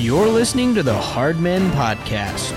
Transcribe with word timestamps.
You're 0.00 0.28
listening 0.28 0.74
to 0.76 0.82
the 0.82 0.96
Hard 0.96 1.40
Men 1.40 1.70
Podcast, 1.72 2.54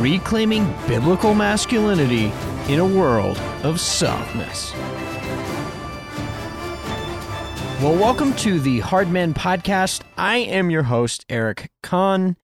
reclaiming 0.00 0.72
biblical 0.86 1.34
masculinity 1.34 2.32
in 2.72 2.78
a 2.78 2.86
world 2.86 3.38
of 3.64 3.80
softness. 3.80 4.72
Well, 7.82 7.96
welcome 7.96 8.34
to 8.34 8.60
the 8.60 8.78
Hard 8.78 9.10
Men 9.10 9.34
Podcast. 9.34 10.02
I 10.16 10.36
am 10.36 10.70
your 10.70 10.84
host, 10.84 11.26
Eric 11.28 11.72
Conn. 11.82 12.36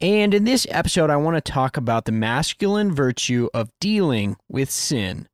And 0.00 0.32
in 0.32 0.44
this 0.44 0.66
episode, 0.70 1.10
I 1.10 1.16
want 1.16 1.36
to 1.36 1.52
talk 1.52 1.76
about 1.76 2.06
the 2.06 2.12
masculine 2.12 2.90
virtue 2.90 3.50
of 3.52 3.68
dealing 3.82 4.38
with 4.48 4.70
sin. 4.70 5.28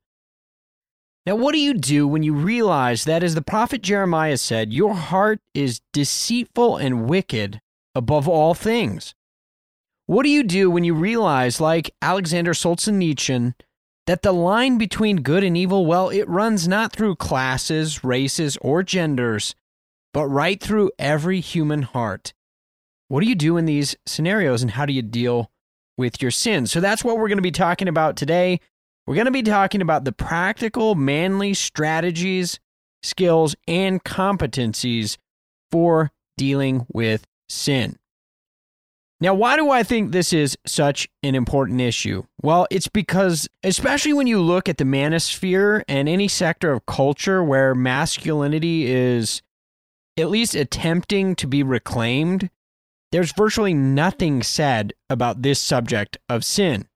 Now, 1.25 1.35
what 1.35 1.53
do 1.53 1.59
you 1.61 1.73
do 1.73 2.05
when 2.05 2.21
you 2.21 2.33
realize 2.33 3.05
that, 3.05 3.23
as 3.23 3.33
the 3.33 3.41
prophet 3.41 3.81
Jeremiah 3.81 4.35
said, 4.35 4.73
your 4.73 4.93
heart 4.93 5.39
is 5.53 5.79
deceitful 5.93 6.75
and 6.75 7.07
wicked 7.09 7.61
above 7.95 8.27
all 8.27 8.53
things? 8.53 9.13
What 10.05 10.23
do 10.23 10.29
you 10.29 10.43
do 10.43 10.69
when 10.69 10.83
you 10.83 10.93
realize, 10.93 11.61
like 11.61 11.93
Alexander 12.01 12.53
Solzhenitsyn, 12.53 13.53
that 14.07 14.23
the 14.23 14.31
line 14.31 14.77
between 14.77 15.17
good 15.17 15.43
and 15.43 15.55
evil, 15.55 15.85
well, 15.85 16.09
it 16.09 16.27
runs 16.27 16.67
not 16.67 16.91
through 16.91 17.15
classes, 17.15 18.03
races, 18.03 18.57
or 18.61 18.83
genders, 18.83 19.55
but 20.13 20.27
right 20.27 20.59
through 20.59 20.91
every 20.99 21.39
human 21.39 21.83
heart. 21.83 22.33
What 23.07 23.21
do 23.21 23.29
you 23.29 23.35
do 23.35 23.57
in 23.57 23.65
these 23.65 23.95
scenarios 24.05 24.61
and 24.61 24.71
how 24.71 24.85
do 24.85 24.93
you 24.93 25.01
deal 25.01 25.51
with 25.97 26.21
your 26.21 26.31
sins? 26.31 26.71
So 26.71 26.79
that's 26.79 27.03
what 27.03 27.17
we're 27.17 27.27
going 27.27 27.37
to 27.37 27.41
be 27.41 27.51
talking 27.51 27.87
about 27.87 28.15
today. 28.15 28.59
We're 29.05 29.15
going 29.15 29.25
to 29.25 29.31
be 29.31 29.43
talking 29.43 29.81
about 29.81 30.03
the 30.03 30.11
practical, 30.11 30.95
manly 30.95 31.53
strategies, 31.53 32.59
skills, 33.03 33.55
and 33.67 34.03
competencies 34.03 35.17
for 35.71 36.11
dealing 36.37 36.85
with 36.91 37.25
sin. 37.51 37.97
Now, 39.19 39.35
why 39.35 39.55
do 39.55 39.69
I 39.69 39.83
think 39.83 40.11
this 40.11 40.33
is 40.33 40.57
such 40.65 41.07
an 41.21 41.35
important 41.35 41.79
issue? 41.79 42.23
Well, 42.41 42.65
it's 42.71 42.87
because, 42.87 43.47
especially 43.63 44.13
when 44.13 44.25
you 44.25 44.41
look 44.41 44.67
at 44.67 44.79
the 44.79 44.83
manosphere 44.83 45.83
and 45.87 46.09
any 46.09 46.27
sector 46.27 46.71
of 46.71 46.87
culture 46.87 47.43
where 47.43 47.75
masculinity 47.75 48.91
is 48.91 49.43
at 50.17 50.31
least 50.31 50.55
attempting 50.55 51.35
to 51.35 51.45
be 51.45 51.61
reclaimed, 51.61 52.49
there's 53.11 53.31
virtually 53.33 53.75
nothing 53.75 54.41
said 54.41 54.93
about 55.07 55.43
this 55.43 55.59
subject 55.59 56.17
of 56.27 56.43
sin. 56.43 56.87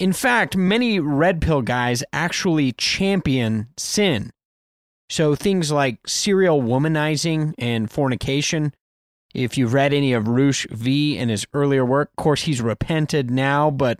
In 0.00 0.12
fact, 0.12 0.56
many 0.56 0.98
red 0.98 1.40
pill 1.40 1.62
guys 1.62 2.02
actually 2.12 2.72
champion 2.72 3.68
sin. 3.76 4.32
So 5.08 5.36
things 5.36 5.70
like 5.70 6.06
serial 6.06 6.62
womanizing 6.62 7.54
and 7.58 7.90
fornication 7.90 8.74
if 9.34 9.58
you've 9.58 9.74
read 9.74 9.92
any 9.92 10.12
of 10.12 10.28
Roosh 10.28 10.66
V 10.70 11.18
and 11.18 11.30
his 11.30 11.46
earlier 11.52 11.84
work, 11.84 12.10
of 12.10 12.16
course, 12.16 12.42
he's 12.42 12.60
repented 12.60 13.30
now, 13.30 13.70
but 13.70 13.98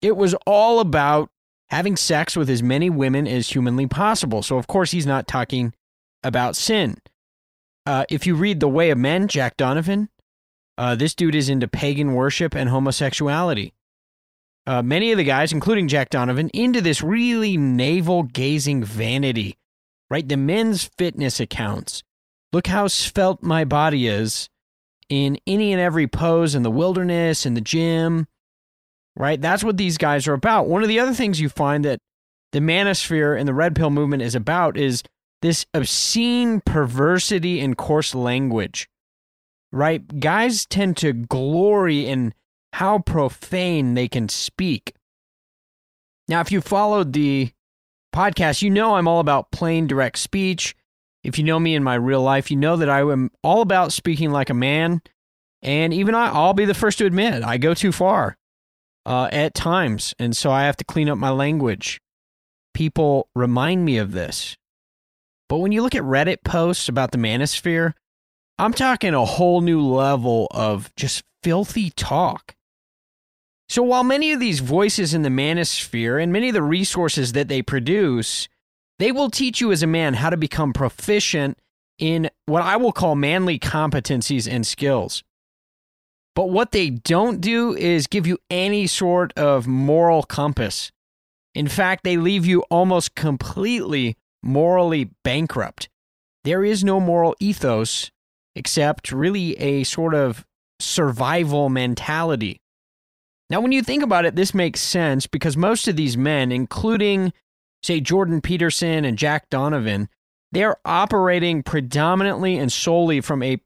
it 0.00 0.16
was 0.16 0.34
all 0.46 0.80
about 0.80 1.30
having 1.70 1.96
sex 1.96 2.36
with 2.36 2.50
as 2.50 2.62
many 2.62 2.90
women 2.90 3.26
as 3.26 3.48
humanly 3.48 3.86
possible. 3.86 4.42
So, 4.42 4.58
of 4.58 4.66
course, 4.66 4.90
he's 4.90 5.06
not 5.06 5.26
talking 5.26 5.74
about 6.22 6.56
sin. 6.56 6.96
Uh, 7.86 8.04
if 8.10 8.26
you 8.26 8.34
read 8.34 8.60
The 8.60 8.68
Way 8.68 8.90
of 8.90 8.98
Men, 8.98 9.26
Jack 9.26 9.56
Donovan, 9.56 10.08
uh, 10.78 10.94
this 10.94 11.14
dude 11.14 11.34
is 11.34 11.48
into 11.48 11.66
pagan 11.68 12.14
worship 12.14 12.54
and 12.54 12.68
homosexuality. 12.68 13.72
Uh, 14.66 14.82
many 14.82 15.10
of 15.10 15.18
the 15.18 15.24
guys, 15.24 15.52
including 15.52 15.88
Jack 15.88 16.10
Donovan, 16.10 16.48
into 16.50 16.80
this 16.80 17.02
really 17.02 17.56
navel 17.56 18.22
gazing 18.22 18.84
vanity, 18.84 19.58
right? 20.08 20.28
The 20.28 20.36
men's 20.36 20.84
fitness 20.84 21.40
accounts. 21.40 22.04
Look 22.52 22.68
how 22.68 22.86
svelte 22.86 23.42
my 23.42 23.64
body 23.64 24.06
is 24.06 24.48
in 25.12 25.38
any 25.46 25.74
and 25.74 25.80
every 25.80 26.06
pose 26.06 26.54
in 26.54 26.62
the 26.62 26.70
wilderness, 26.70 27.44
in 27.44 27.52
the 27.52 27.60
gym, 27.60 28.26
right? 29.14 29.38
That's 29.38 29.62
what 29.62 29.76
these 29.76 29.98
guys 29.98 30.26
are 30.26 30.32
about. 30.32 30.68
One 30.68 30.82
of 30.82 30.88
the 30.88 30.98
other 30.98 31.12
things 31.12 31.38
you 31.38 31.50
find 31.50 31.84
that 31.84 31.98
the 32.52 32.60
manosphere 32.60 33.38
and 33.38 33.46
the 33.46 33.52
red 33.52 33.76
pill 33.76 33.90
movement 33.90 34.22
is 34.22 34.34
about 34.34 34.78
is 34.78 35.02
this 35.42 35.66
obscene 35.74 36.62
perversity 36.62 37.60
and 37.60 37.76
coarse 37.76 38.14
language, 38.14 38.88
right? 39.70 40.18
Guys 40.18 40.64
tend 40.64 40.96
to 40.96 41.12
glory 41.12 42.06
in 42.06 42.32
how 42.72 43.00
profane 43.00 43.92
they 43.92 44.08
can 44.08 44.30
speak. 44.30 44.94
Now, 46.26 46.40
if 46.40 46.50
you 46.50 46.62
followed 46.62 47.12
the 47.12 47.50
podcast, 48.14 48.62
you 48.62 48.70
know 48.70 48.94
I'm 48.94 49.06
all 49.06 49.20
about 49.20 49.52
plain, 49.52 49.86
direct 49.86 50.16
speech 50.16 50.74
if 51.24 51.38
you 51.38 51.44
know 51.44 51.58
me 51.58 51.74
in 51.74 51.84
my 51.84 51.94
real 51.94 52.22
life, 52.22 52.50
you 52.50 52.56
know 52.56 52.76
that 52.76 52.90
I 52.90 53.00
am 53.00 53.30
all 53.42 53.62
about 53.62 53.92
speaking 53.92 54.30
like 54.30 54.50
a 54.50 54.54
man. 54.54 55.02
And 55.62 55.94
even 55.94 56.14
I, 56.14 56.28
I'll 56.28 56.54
be 56.54 56.64
the 56.64 56.74
first 56.74 56.98
to 56.98 57.06
admit 57.06 57.44
I 57.44 57.58
go 57.58 57.74
too 57.74 57.92
far 57.92 58.36
uh, 59.06 59.28
at 59.32 59.54
times. 59.54 60.14
And 60.18 60.36
so 60.36 60.50
I 60.50 60.64
have 60.64 60.76
to 60.78 60.84
clean 60.84 61.08
up 61.08 61.18
my 61.18 61.30
language. 61.30 62.00
People 62.74 63.28
remind 63.34 63.84
me 63.84 63.98
of 63.98 64.12
this. 64.12 64.56
But 65.48 65.58
when 65.58 65.72
you 65.72 65.82
look 65.82 65.94
at 65.94 66.02
Reddit 66.02 66.44
posts 66.44 66.88
about 66.88 67.12
the 67.12 67.18
manosphere, 67.18 67.92
I'm 68.58 68.72
talking 68.72 69.14
a 69.14 69.24
whole 69.24 69.60
new 69.60 69.80
level 69.80 70.48
of 70.50 70.94
just 70.96 71.22
filthy 71.42 71.90
talk. 71.90 72.56
So 73.68 73.82
while 73.82 74.04
many 74.04 74.32
of 74.32 74.40
these 74.40 74.60
voices 74.60 75.14
in 75.14 75.22
the 75.22 75.28
manosphere 75.28 76.22
and 76.22 76.32
many 76.32 76.48
of 76.48 76.54
the 76.54 76.62
resources 76.62 77.32
that 77.32 77.48
they 77.48 77.62
produce 77.62 78.48
they 79.02 79.10
will 79.10 79.30
teach 79.30 79.60
you 79.60 79.72
as 79.72 79.82
a 79.82 79.86
man 79.86 80.14
how 80.14 80.30
to 80.30 80.36
become 80.36 80.72
proficient 80.72 81.58
in 81.98 82.30
what 82.46 82.62
I 82.62 82.76
will 82.76 82.92
call 82.92 83.16
manly 83.16 83.58
competencies 83.58 84.48
and 84.48 84.64
skills. 84.64 85.24
But 86.36 86.50
what 86.50 86.70
they 86.70 86.88
don't 86.88 87.40
do 87.40 87.74
is 87.74 88.06
give 88.06 88.28
you 88.28 88.38
any 88.48 88.86
sort 88.86 89.32
of 89.36 89.66
moral 89.66 90.22
compass. 90.22 90.92
In 91.52 91.66
fact, 91.66 92.04
they 92.04 92.16
leave 92.16 92.46
you 92.46 92.60
almost 92.70 93.16
completely 93.16 94.16
morally 94.40 95.10
bankrupt. 95.24 95.88
There 96.44 96.64
is 96.64 96.84
no 96.84 97.00
moral 97.00 97.34
ethos 97.40 98.12
except 98.54 99.10
really 99.10 99.58
a 99.58 99.82
sort 99.82 100.14
of 100.14 100.46
survival 100.78 101.68
mentality. 101.68 102.60
Now, 103.50 103.60
when 103.60 103.72
you 103.72 103.82
think 103.82 104.02
about 104.02 104.24
it, 104.26 104.36
this 104.36 104.54
makes 104.54 104.80
sense 104.80 105.26
because 105.26 105.56
most 105.56 105.88
of 105.88 105.96
these 105.96 106.16
men, 106.16 106.52
including 106.52 107.32
say 107.82 108.00
Jordan 108.00 108.40
Peterson 108.40 109.04
and 109.04 109.18
Jack 109.18 109.50
Donovan, 109.50 110.08
they're 110.52 110.76
operating 110.84 111.62
predominantly 111.62 112.58
and 112.58 112.70
solely 112.70 113.20
from 113.20 113.42
a 113.42 113.60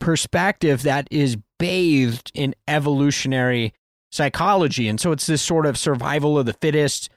perspective 0.00 0.82
that 0.82 1.08
is 1.10 1.36
bathed 1.58 2.30
in 2.34 2.54
evolutionary 2.66 3.74
psychology. 4.10 4.88
And 4.88 5.00
so 5.00 5.12
it's 5.12 5.26
this 5.26 5.42
sort 5.42 5.66
of 5.66 5.76
survival 5.76 6.38
of 6.38 6.46
the 6.46 6.54
fittest. 6.54 7.10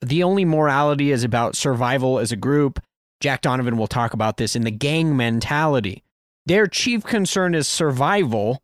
The 0.00 0.22
only 0.22 0.44
morality 0.44 1.10
is 1.10 1.24
about 1.24 1.56
survival 1.56 2.18
as 2.18 2.32
a 2.32 2.36
group. 2.36 2.80
Jack 3.20 3.42
Donovan 3.42 3.76
will 3.76 3.88
talk 3.88 4.14
about 4.14 4.36
this 4.36 4.54
in 4.54 4.62
the 4.62 4.70
gang 4.70 5.16
mentality. 5.16 6.04
Their 6.46 6.66
chief 6.66 7.04
concern 7.04 7.54
is 7.54 7.68
survival. 7.68 8.62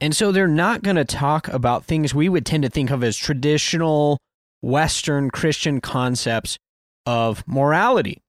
And 0.00 0.14
so 0.14 0.32
they're 0.32 0.48
not 0.48 0.82
going 0.82 0.96
to 0.96 1.04
talk 1.04 1.48
about 1.48 1.84
things 1.84 2.14
we 2.14 2.28
would 2.28 2.44
tend 2.44 2.64
to 2.64 2.68
think 2.68 2.90
of 2.90 3.02
as 3.02 3.16
traditional 3.16 4.18
Western 4.64 5.30
Christian 5.30 5.80
concepts 5.80 6.58
of 7.04 7.46
morality. 7.46 8.22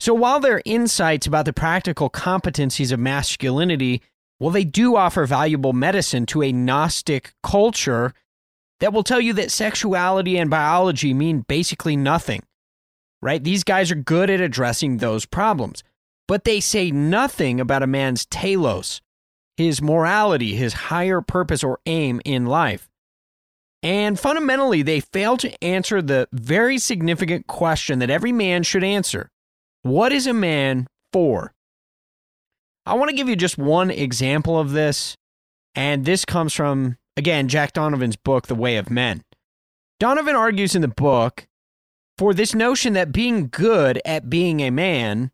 So 0.00 0.14
while 0.14 0.40
their 0.40 0.62
insights 0.64 1.26
about 1.26 1.44
the 1.44 1.52
practical 1.52 2.08
competencies 2.08 2.90
of 2.90 3.00
masculinity, 3.00 4.00
well, 4.40 4.50
they 4.50 4.64
do 4.64 4.96
offer 4.96 5.26
valuable 5.26 5.72
medicine 5.72 6.24
to 6.26 6.42
a 6.42 6.52
Gnostic 6.52 7.34
culture 7.42 8.14
that 8.80 8.92
will 8.92 9.02
tell 9.02 9.20
you 9.20 9.32
that 9.34 9.50
sexuality 9.50 10.38
and 10.38 10.48
biology 10.48 11.12
mean 11.12 11.44
basically 11.48 11.96
nothing, 11.96 12.42
right? 13.20 13.42
These 13.42 13.64
guys 13.64 13.90
are 13.90 13.96
good 13.96 14.30
at 14.30 14.40
addressing 14.40 14.98
those 14.98 15.26
problems, 15.26 15.82
but 16.26 16.44
they 16.44 16.60
say 16.60 16.90
nothing 16.90 17.60
about 17.60 17.82
a 17.82 17.88
man's 17.88 18.24
telos, 18.26 19.02
his 19.56 19.82
morality, 19.82 20.54
his 20.54 20.72
higher 20.74 21.20
purpose 21.20 21.64
or 21.64 21.80
aim 21.84 22.22
in 22.24 22.46
life. 22.46 22.88
And 23.82 24.18
fundamentally, 24.18 24.82
they 24.82 25.00
fail 25.00 25.36
to 25.36 25.64
answer 25.64 26.02
the 26.02 26.28
very 26.32 26.78
significant 26.78 27.46
question 27.46 28.00
that 28.00 28.10
every 28.10 28.32
man 28.32 28.62
should 28.62 28.82
answer 28.82 29.30
What 29.82 30.12
is 30.12 30.26
a 30.26 30.34
man 30.34 30.88
for? 31.12 31.52
I 32.84 32.94
want 32.94 33.10
to 33.10 33.16
give 33.16 33.28
you 33.28 33.36
just 33.36 33.58
one 33.58 33.90
example 33.90 34.58
of 34.58 34.72
this. 34.72 35.16
And 35.74 36.04
this 36.04 36.24
comes 36.24 36.54
from, 36.54 36.96
again, 37.16 37.46
Jack 37.46 37.72
Donovan's 37.74 38.16
book, 38.16 38.46
The 38.46 38.54
Way 38.54 38.76
of 38.76 38.90
Men. 38.90 39.22
Donovan 40.00 40.34
argues 40.34 40.74
in 40.74 40.82
the 40.82 40.88
book 40.88 41.46
for 42.16 42.34
this 42.34 42.54
notion 42.54 42.94
that 42.94 43.12
being 43.12 43.48
good 43.48 44.00
at 44.04 44.30
being 44.30 44.60
a 44.60 44.70
man, 44.70 45.30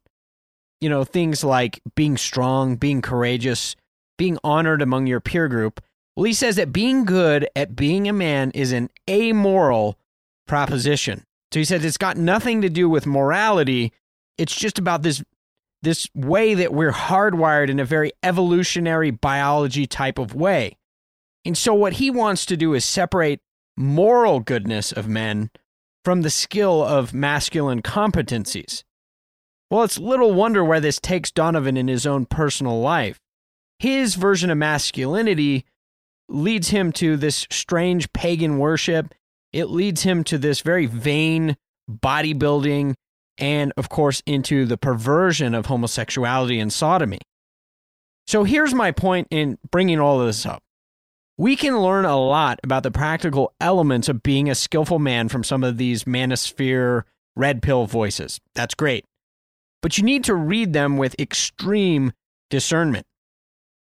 you 0.81 0.89
know, 0.89 1.05
things 1.05 1.45
like 1.45 1.81
being 1.95 2.17
strong, 2.17 2.77
being 2.77 3.01
courageous, 3.01 3.77
being 4.19 4.39
honored 4.45 4.83
among 4.83 5.07
your 5.07 5.21
peer 5.21 5.49
group, 5.49 5.81
well, 6.17 6.25
he 6.25 6.33
says 6.33 6.57
that 6.57 6.73
being 6.73 7.05
good 7.05 7.49
at 7.57 7.77
being 7.77 8.09
a 8.09 8.13
man 8.13 8.51
is 8.53 8.73
an 8.73 8.91
amoral 9.09 9.99
proposition. 10.47 11.25
So 11.53 11.61
he 11.61 11.65
says 11.65 11.85
it's 11.85 11.97
got 11.97 12.17
nothing 12.17 12.63
to 12.63 12.69
do 12.69 12.89
with 12.89 13.07
morality. 13.07 13.93
It's 14.39 14.55
just 14.55 14.79
about 14.79 15.03
this 15.03 15.23
this 15.83 16.09
way 16.15 16.55
that 16.55 16.73
we're 16.73 16.93
hardwired 16.93 17.69
in 17.69 17.79
a 17.79 17.85
very 17.85 18.13
evolutionary 18.23 19.11
biology 19.11 19.87
type 19.87 20.19
of 20.19 20.35
way. 20.35 20.77
And 21.45 21.57
so, 21.57 21.75
what 21.75 21.95
he 21.95 22.11
wants 22.11 22.47
to 22.47 22.57
do 22.57 22.75
is 22.75 22.85
separate 22.85 23.41
moral 23.77 24.41
goodness 24.41 24.93
of 24.93 25.07
men 25.07 25.51
from 26.05 26.23
the 26.23 26.31
skill 26.31 26.83
of 26.83 27.13
masculine 27.15 27.83
competencies. 27.83 28.83
Well, 29.71 29.83
it's 29.83 29.99
little 29.99 30.33
wonder 30.33 30.65
where 30.65 30.81
this 30.81 30.99
takes 30.99 31.31
Donovan 31.31 31.77
in 31.77 31.89
his 31.89 32.07
own 32.07 32.27
personal 32.27 32.81
life. 32.81 33.21
His 33.79 34.15
version 34.15 34.51
of 34.51 34.59
masculinity 34.59 35.65
leads 36.29 36.69
him 36.69 36.93
to 36.93 37.17
this 37.17 37.47
strange 37.51 38.13
pagan 38.13 38.59
worship. 38.59 39.15
It 39.53 39.67
leads 39.67 40.03
him 40.03 40.25
to 40.25 40.39
this 40.39 40.61
very 40.61 40.87
vain 40.87 41.57
bodybuilding 41.91 42.95
and, 43.39 43.73
of 43.77 43.89
course, 43.89 44.23
into 44.27 44.65
the 44.65 44.77
perversion 44.77 45.55
of 45.55 45.67
homosexuality 45.67 46.61
and 46.61 46.73
sodomy. 46.73 47.21
So 48.27 48.45
here's 48.45 48.75
my 48.75 48.91
point 48.91 49.29
in 49.31 49.59
bringing 49.71 50.01
all 50.01 50.21
of 50.21 50.27
this 50.27 50.47
up. 50.47 50.63
We 51.37 51.57
can 51.57 51.79
learn 51.81 52.05
a 52.05 52.19
lot 52.19 52.61
about 52.63 52.85
the 52.85 52.91
practical 52.91 53.53
elements 53.61 54.09
of 54.09 54.23
being 54.23 54.49
a 54.49 54.55
skillful 54.55 55.01
man 55.01 55.29
from 55.29 55.43
some 55.43 55.65
of 55.65 55.79
these 55.79 56.05
manosphere 56.05 57.03
red 57.37 57.61
pill 57.61 57.87
voices. 57.87 58.41
That's 58.55 58.75
great. 58.75 59.05
But 59.83 59.99
you 59.99 60.05
need 60.05 60.25
to 60.25 60.35
read 60.35 60.73
them 60.73 60.97
with 60.97 61.19
extreme 61.19 62.13
discernment. 62.51 63.07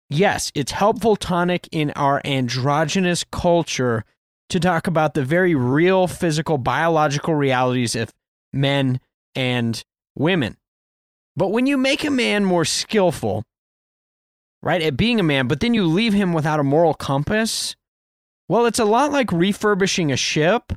Yes, 0.09 0.53
it's 0.55 0.73
helpful 0.73 1.17
tonic 1.17 1.69
in 1.73 1.91
our 1.93 2.21
androgynous 2.25 3.25
culture 3.25 4.05
to 4.49 4.61
talk 4.61 4.87
about 4.87 5.15
the 5.15 5.25
very 5.25 5.55
real 5.55 6.07
physical 6.07 6.59
biological 6.59 7.35
realities 7.35 7.97
of 7.97 8.13
men 8.53 9.01
and 9.35 9.83
women. 10.15 10.57
But 11.35 11.49
when 11.49 11.67
you 11.67 11.77
make 11.77 12.05
a 12.05 12.11
man 12.11 12.45
more 12.45 12.65
skillful, 12.65 13.45
right, 14.63 14.81
at 14.81 14.97
being 14.97 15.19
a 15.19 15.25
man, 15.25 15.49
but 15.49 15.61
then 15.61 15.75
you 15.75 15.85
leave 15.85 16.13
him 16.13 16.33
without 16.33 16.61
a 16.61 16.65
moral 16.65 16.95
compass, 16.95 17.75
well, 18.49 18.65
it's 18.67 18.79
a 18.79 18.85
lot 18.85 19.11
like 19.11 19.33
refurbishing 19.33 20.13
a 20.13 20.17
ship 20.17 20.73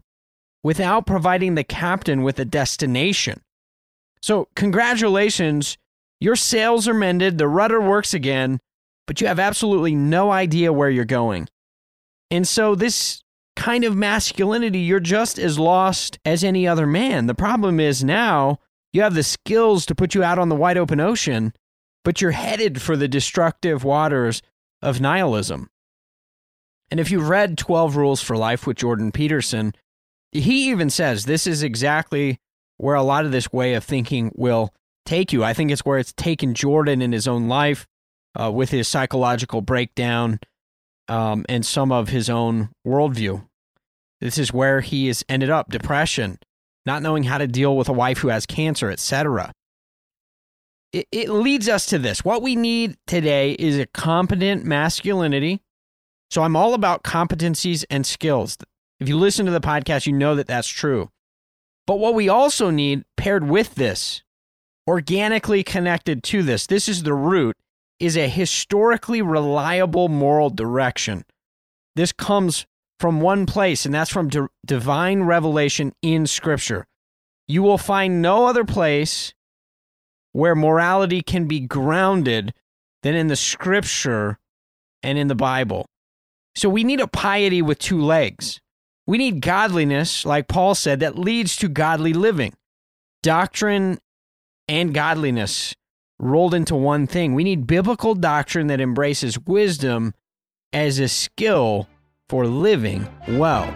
without 0.63 1.05
providing 1.05 1.53
the 1.53 1.63
captain 1.63 2.23
with 2.23 2.39
a 2.39 2.45
destination. 2.45 3.41
So, 4.21 4.49
congratulations, 4.55 5.77
your 6.19 6.35
sails 6.35 6.87
are 6.87 6.93
mended, 6.93 7.37
the 7.37 7.47
rudder 7.47 7.79
works 7.79 8.13
again, 8.13 8.59
but 9.09 9.19
you 9.19 9.25
have 9.25 9.39
absolutely 9.39 9.95
no 9.95 10.29
idea 10.29 10.71
where 10.71 10.91
you're 10.91 11.03
going. 11.03 11.47
And 12.29 12.47
so, 12.47 12.75
this 12.75 13.23
kind 13.55 13.83
of 13.83 13.95
masculinity, 13.97 14.81
you're 14.81 14.99
just 14.99 15.39
as 15.39 15.57
lost 15.57 16.19
as 16.25 16.43
any 16.43 16.67
other 16.67 16.85
man. 16.85 17.25
The 17.25 17.33
problem 17.33 17.79
is 17.79 18.03
now 18.03 18.59
you 18.93 19.01
have 19.01 19.15
the 19.15 19.23
skills 19.23 19.87
to 19.87 19.95
put 19.95 20.13
you 20.13 20.23
out 20.23 20.37
on 20.37 20.49
the 20.49 20.55
wide 20.55 20.77
open 20.77 20.99
ocean, 20.99 21.53
but 22.05 22.21
you're 22.21 22.29
headed 22.29 22.83
for 22.83 22.95
the 22.95 23.07
destructive 23.07 23.83
waters 23.83 24.43
of 24.79 25.01
nihilism. 25.01 25.71
And 26.91 26.99
if 26.99 27.09
you've 27.09 27.29
read 27.29 27.57
12 27.57 27.95
Rules 27.95 28.21
for 28.21 28.37
Life 28.37 28.67
with 28.67 28.77
Jordan 28.77 29.11
Peterson, 29.11 29.73
he 30.31 30.69
even 30.69 30.91
says 30.91 31.25
this 31.25 31.47
is 31.47 31.63
exactly 31.63 32.39
where 32.77 32.93
a 32.95 33.01
lot 33.01 33.25
of 33.25 33.31
this 33.31 33.51
way 33.51 33.73
of 33.73 33.83
thinking 33.83 34.31
will 34.35 34.71
take 35.03 35.33
you. 35.33 35.43
I 35.43 35.53
think 35.53 35.71
it's 35.71 35.83
where 35.83 35.97
it's 35.97 36.13
taken 36.13 36.53
Jordan 36.53 37.01
in 37.01 37.11
his 37.11 37.27
own 37.27 37.47
life 37.47 37.87
uh, 38.39 38.51
with 38.51 38.69
his 38.69 38.87
psychological 38.87 39.61
breakdown 39.61 40.39
um, 41.07 41.45
and 41.49 41.65
some 41.65 41.91
of 41.91 42.09
his 42.09 42.29
own 42.29 42.69
worldview. 42.85 43.45
This 44.21 44.37
is 44.37 44.53
where 44.53 44.81
he 44.81 45.07
has 45.07 45.23
ended 45.29 45.49
up 45.49 45.69
depression, 45.69 46.39
not 46.85 47.01
knowing 47.01 47.23
how 47.23 47.37
to 47.37 47.47
deal 47.47 47.75
with 47.75 47.89
a 47.89 47.93
wife 47.93 48.19
who 48.19 48.27
has 48.27 48.45
cancer, 48.45 48.91
etc. 48.91 49.53
It, 50.91 51.07
it 51.11 51.29
leads 51.29 51.69
us 51.69 51.85
to 51.87 51.97
this. 51.97 52.25
What 52.25 52.41
we 52.41 52.55
need 52.55 52.97
today 53.07 53.53
is 53.53 53.77
a 53.77 53.85
competent 53.87 54.65
masculinity. 54.65 55.61
So 56.31 56.43
I'm 56.43 56.55
all 56.55 56.73
about 56.73 57.03
competencies 57.03 57.85
and 57.89 58.05
skills. 58.05 58.57
If 58.99 59.07
you 59.07 59.17
listen 59.17 59.45
to 59.45 59.51
the 59.51 59.61
podcast, 59.61 60.05
you 60.05 60.13
know 60.13 60.35
that 60.35 60.47
that's 60.47 60.67
true. 60.67 61.09
But 61.87 61.99
what 61.99 62.13
we 62.13 62.29
also 62.29 62.69
need 62.69 63.03
paired 63.17 63.49
with 63.49 63.75
this, 63.75 64.21
organically 64.87 65.63
connected 65.63 66.23
to 66.25 66.43
this, 66.43 66.67
this 66.67 66.87
is 66.87 67.01
the 67.03 67.15
root, 67.15 67.55
is 67.99 68.17
a 68.17 68.27
historically 68.27 69.21
reliable 69.21 70.07
moral 70.07 70.49
direction. 70.49 71.25
This 71.95 72.11
comes 72.11 72.65
from 72.99 73.21
one 73.21 73.45
place, 73.45 73.85
and 73.85 73.93
that's 73.93 74.11
from 74.11 74.29
di- 74.29 74.47
divine 74.65 75.23
revelation 75.23 75.93
in 76.01 76.25
Scripture. 76.25 76.85
You 77.47 77.63
will 77.63 77.77
find 77.77 78.21
no 78.21 78.45
other 78.45 78.63
place 78.63 79.33
where 80.31 80.55
morality 80.55 81.21
can 81.21 81.47
be 81.47 81.59
grounded 81.59 82.53
than 83.03 83.15
in 83.15 83.27
the 83.27 83.35
Scripture 83.35 84.37
and 85.01 85.17
in 85.17 85.27
the 85.27 85.35
Bible. 85.35 85.85
So 86.55 86.69
we 86.69 86.83
need 86.83 86.99
a 86.99 87.07
piety 87.07 87.61
with 87.61 87.79
two 87.79 88.01
legs. 88.01 88.59
We 89.07 89.17
need 89.17 89.41
godliness, 89.41 90.25
like 90.25 90.47
Paul 90.47 90.75
said, 90.75 90.99
that 90.99 91.17
leads 91.17 91.55
to 91.57 91.67
godly 91.67 92.13
living. 92.13 92.53
Doctrine 93.23 93.97
and 94.67 94.93
godliness 94.93 95.73
rolled 96.19 96.53
into 96.53 96.75
one 96.75 97.07
thing. 97.07 97.33
We 97.33 97.43
need 97.43 97.65
biblical 97.65 98.13
doctrine 98.15 98.67
that 98.67 98.81
embraces 98.81 99.39
wisdom 99.39 100.13
as 100.73 100.99
a 100.99 101.07
skill 101.07 101.87
for 102.27 102.45
living 102.45 103.07
well. 103.29 103.75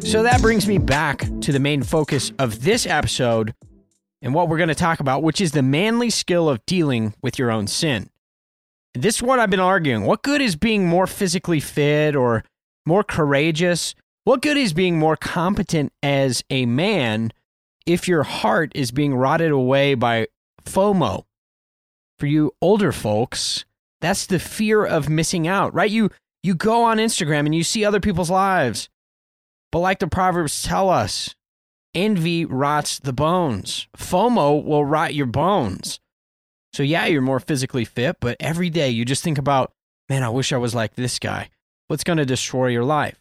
So 0.00 0.22
that 0.22 0.40
brings 0.40 0.66
me 0.66 0.78
back 0.78 1.20
to 1.42 1.52
the 1.52 1.60
main 1.60 1.82
focus 1.82 2.32
of 2.38 2.62
this 2.62 2.86
episode 2.86 3.54
and 4.22 4.34
what 4.34 4.48
we're 4.48 4.56
going 4.56 4.68
to 4.68 4.74
talk 4.74 5.00
about, 5.00 5.22
which 5.22 5.40
is 5.40 5.52
the 5.52 5.62
manly 5.62 6.10
skill 6.10 6.48
of 6.48 6.64
dealing 6.66 7.14
with 7.22 7.38
your 7.38 7.50
own 7.50 7.66
sin. 7.66 8.10
This 8.94 9.16
is 9.16 9.22
what 9.22 9.38
I've 9.38 9.50
been 9.50 9.60
arguing. 9.60 10.04
What 10.04 10.22
good 10.22 10.40
is 10.40 10.56
being 10.56 10.86
more 10.86 11.06
physically 11.06 11.60
fit 11.60 12.16
or 12.16 12.44
more 12.84 13.04
courageous? 13.04 13.94
What 14.24 14.42
good 14.42 14.56
is 14.56 14.72
being 14.72 14.98
more 14.98 15.16
competent 15.16 15.92
as 16.02 16.42
a 16.50 16.66
man 16.66 17.32
if 17.86 18.08
your 18.08 18.22
heart 18.22 18.72
is 18.74 18.90
being 18.90 19.14
rotted 19.14 19.50
away 19.50 19.94
by 19.94 20.28
FOMO? 20.64 21.24
For 22.18 22.26
you 22.26 22.52
older 22.60 22.92
folks, 22.92 23.64
that's 24.00 24.26
the 24.26 24.38
fear 24.38 24.84
of 24.84 25.08
missing 25.08 25.48
out, 25.48 25.72
right? 25.74 25.90
You 25.90 26.10
you 26.42 26.54
go 26.54 26.84
on 26.84 26.98
Instagram 26.98 27.46
and 27.46 27.54
you 27.54 27.64
see 27.64 27.84
other 27.84 28.00
people's 28.00 28.30
lives. 28.30 28.88
But 29.72 29.80
like 29.80 29.98
the 29.98 30.06
Proverbs 30.06 30.62
tell 30.62 30.88
us, 30.88 31.34
envy 31.94 32.44
rots 32.44 32.98
the 32.98 33.12
bones. 33.12 33.88
FOMO 33.96 34.64
will 34.64 34.84
rot 34.84 35.14
your 35.14 35.26
bones. 35.26 36.00
So, 36.72 36.82
yeah, 36.82 37.06
you're 37.06 37.20
more 37.20 37.40
physically 37.40 37.84
fit, 37.84 38.16
but 38.20 38.36
every 38.38 38.70
day 38.70 38.90
you 38.90 39.04
just 39.04 39.24
think 39.24 39.38
about, 39.38 39.72
man, 40.08 40.22
I 40.22 40.28
wish 40.28 40.52
I 40.52 40.56
was 40.56 40.74
like 40.74 40.94
this 40.94 41.18
guy. 41.18 41.50
What's 41.88 42.04
going 42.04 42.18
to 42.18 42.26
destroy 42.26 42.68
your 42.68 42.84
life? 42.84 43.20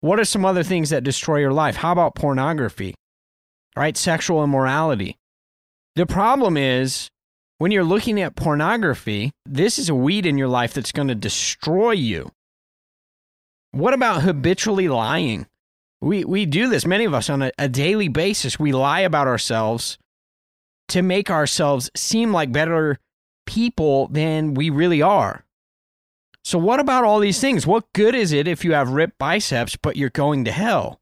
What 0.00 0.18
are 0.18 0.24
some 0.24 0.44
other 0.44 0.64
things 0.64 0.90
that 0.90 1.04
destroy 1.04 1.38
your 1.38 1.52
life? 1.52 1.76
How 1.76 1.92
about 1.92 2.14
pornography? 2.16 2.94
Right? 3.76 3.96
Sexual 3.96 4.44
immorality. 4.44 5.18
The 5.96 6.06
problem 6.06 6.56
is 6.56 7.10
when 7.58 7.70
you're 7.70 7.84
looking 7.84 8.20
at 8.20 8.36
pornography, 8.36 9.32
this 9.46 9.78
is 9.78 9.88
a 9.88 9.94
weed 9.94 10.26
in 10.26 10.38
your 10.38 10.48
life 10.48 10.74
that's 10.74 10.92
going 10.92 11.08
to 11.08 11.14
destroy 11.14 11.92
you. 11.92 12.30
What 13.70 13.94
about 13.94 14.22
habitually 14.22 14.88
lying? 14.88 15.46
We, 16.00 16.24
we 16.24 16.46
do 16.46 16.68
this, 16.68 16.86
many 16.86 17.04
of 17.04 17.14
us, 17.14 17.30
on 17.30 17.42
a, 17.42 17.52
a 17.58 17.68
daily 17.68 18.08
basis. 18.08 18.58
We 18.58 18.72
lie 18.72 19.00
about 19.00 19.26
ourselves 19.26 19.98
to 20.88 21.02
make 21.02 21.30
ourselves 21.30 21.90
seem 21.96 22.32
like 22.32 22.52
better 22.52 22.98
people 23.46 24.08
than 24.08 24.54
we 24.54 24.70
really 24.70 25.02
are. 25.02 25.44
So, 26.42 26.58
what 26.58 26.78
about 26.78 27.04
all 27.04 27.20
these 27.20 27.40
things? 27.40 27.66
What 27.66 27.90
good 27.94 28.14
is 28.14 28.32
it 28.32 28.46
if 28.46 28.64
you 28.64 28.74
have 28.74 28.90
ripped 28.90 29.18
biceps 29.18 29.76
but 29.76 29.96
you're 29.96 30.10
going 30.10 30.44
to 30.44 30.52
hell? 30.52 31.00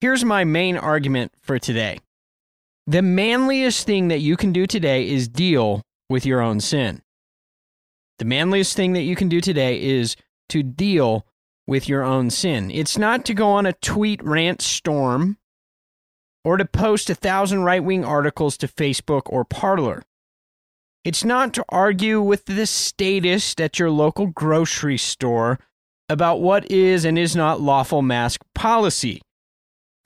Here's 0.00 0.24
my 0.24 0.44
main 0.44 0.76
argument 0.76 1.32
for 1.40 1.58
today 1.58 1.98
the 2.86 3.02
manliest 3.02 3.84
thing 3.84 4.08
that 4.08 4.20
you 4.20 4.36
can 4.36 4.52
do 4.52 4.64
today 4.64 5.08
is 5.08 5.28
deal 5.28 5.82
with 6.08 6.24
your 6.24 6.40
own 6.40 6.60
sin. 6.60 7.02
The 8.18 8.24
manliest 8.24 8.76
thing 8.76 8.92
that 8.92 9.02
you 9.02 9.16
can 9.16 9.28
do 9.28 9.40
today 9.40 9.82
is 9.82 10.14
to 10.50 10.62
deal 10.62 11.26
with 11.66 11.88
your 11.88 12.04
own 12.04 12.30
sin. 12.30 12.70
It's 12.70 12.96
not 12.96 13.24
to 13.26 13.34
go 13.34 13.48
on 13.48 13.66
a 13.66 13.72
tweet 13.74 14.22
rant 14.22 14.62
storm 14.62 15.36
or 16.44 16.56
to 16.56 16.64
post 16.64 17.10
a 17.10 17.14
thousand 17.14 17.64
right 17.64 17.82
wing 17.82 18.04
articles 18.04 18.56
to 18.58 18.68
Facebook 18.68 19.22
or 19.26 19.44
Parler. 19.44 20.04
It's 21.04 21.24
not 21.24 21.52
to 21.54 21.64
argue 21.68 22.22
with 22.22 22.44
the 22.44 22.66
statist 22.66 23.60
at 23.60 23.78
your 23.80 23.90
local 23.90 24.28
grocery 24.28 24.96
store 24.96 25.58
about 26.08 26.40
what 26.40 26.70
is 26.70 27.04
and 27.04 27.18
is 27.18 27.34
not 27.34 27.60
lawful 27.60 28.00
mask 28.00 28.42
policy, 28.54 29.20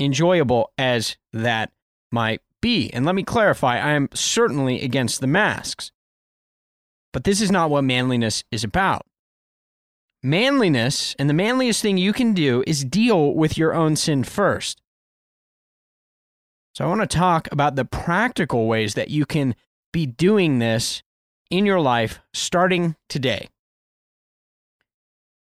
enjoyable 0.03 0.71
as 0.77 1.17
that 1.33 1.71
might 2.11 2.41
be. 2.61 2.91
And 2.93 3.05
let 3.05 3.15
me 3.15 3.23
clarify 3.23 3.79
I 3.79 3.93
am 3.93 4.09
certainly 4.15 4.83
against 4.83 5.21
the 5.21 5.27
masks. 5.27 5.93
But 7.13 7.25
this 7.25 7.41
is 7.41 7.51
not 7.51 7.71
what 7.71 7.85
manliness 7.85 8.45
is 8.51 8.65
about. 8.65 9.07
Manliness, 10.23 11.15
and 11.19 11.29
the 11.29 11.35
manliest 11.35 11.83
thing 11.83 11.99
you 11.99 12.13
can 12.13 12.33
do 12.33 12.63
is 12.67 12.85
deal 12.85 13.35
with 13.35 13.59
your 13.59 13.75
own 13.75 13.97
sin 13.97 14.25
first. 14.25 14.81
So 16.75 16.85
I 16.85 16.89
want 16.89 17.03
to 17.03 17.07
talk 17.07 17.49
about 17.53 17.77
the 17.77 17.85
practical 17.85 18.67
ways 18.67 18.95
that 18.95 19.11
you 19.11 19.27
can 19.27 19.55
be 19.93 20.07
doing 20.07 20.59
this 20.59 21.03
in 21.51 21.67
your 21.67 21.81
life 21.81 22.21
starting 22.33 22.97
today. 23.09 23.49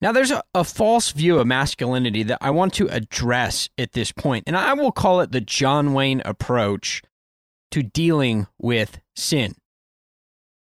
Now, 0.01 0.13
there's 0.13 0.31
a, 0.31 0.43
a, 0.55 0.65
false 0.65 1.13
view 1.13 1.39
of 1.39 1.47
masculinity 1.47 2.23
that 2.23 2.39
I 2.41 2.51
want 2.51 2.73
to 2.75 2.89
address 2.89 3.69
at 3.77 3.93
this 3.93 4.13
point, 4.13 4.45
and 4.47 4.57
I 4.57 4.73
will 4.73 4.93
call 4.93 5.21
it 5.21 5.31
the 5.31 5.43
John 5.43 5.93
Wayne 5.93 6.23
approach 6.25 7.03
to 7.71 7.83
dealing 7.83 8.47
with 8.59 9.01
sin. 9.15 9.55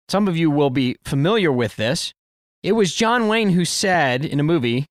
Some 0.10 0.28
of 0.28 0.36
you 0.36 0.50
will 0.50 0.72
be 0.72 0.98
familiar 1.06 1.52
with 1.52 1.76
this. 1.76 2.14
It 2.64 2.74
was 2.74 2.96
John 2.96 3.28
Wayne 3.28 3.52
who 3.52 3.64
said 3.64 4.26
in 4.26 4.40
a 4.40 4.44
movie, 4.44 4.88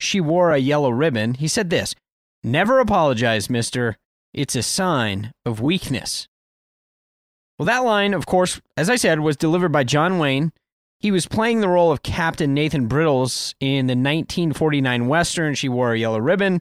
She 0.00 0.20
Wore 0.20 0.52
a 0.52 0.58
Yellow 0.58 0.90
Ribbon. 0.90 1.34
He 1.34 1.46
said 1.46 1.70
this 1.70 1.94
Never 2.42 2.80
apologize, 2.80 3.50
mister. 3.50 3.96
It's 4.32 4.56
a 4.56 4.62
sign 4.62 5.32
of 5.44 5.60
weakness. 5.60 6.28
Well, 7.58 7.66
that 7.66 7.84
line, 7.84 8.12
of 8.12 8.26
course, 8.26 8.60
as 8.76 8.90
I 8.90 8.96
said, 8.96 9.20
was 9.20 9.36
delivered 9.36 9.72
by 9.72 9.84
John 9.84 10.18
Wayne 10.18 10.52
he 11.06 11.12
was 11.12 11.28
playing 11.28 11.60
the 11.60 11.68
role 11.68 11.92
of 11.92 12.02
Captain 12.02 12.52
Nathan 12.52 12.88
Brittles 12.88 13.54
in 13.60 13.86
the 13.86 13.92
1949 13.92 15.06
Western 15.06 15.54
She 15.54 15.68
Wore 15.68 15.92
a 15.92 15.98
Yellow 16.00 16.18
Ribbon. 16.18 16.60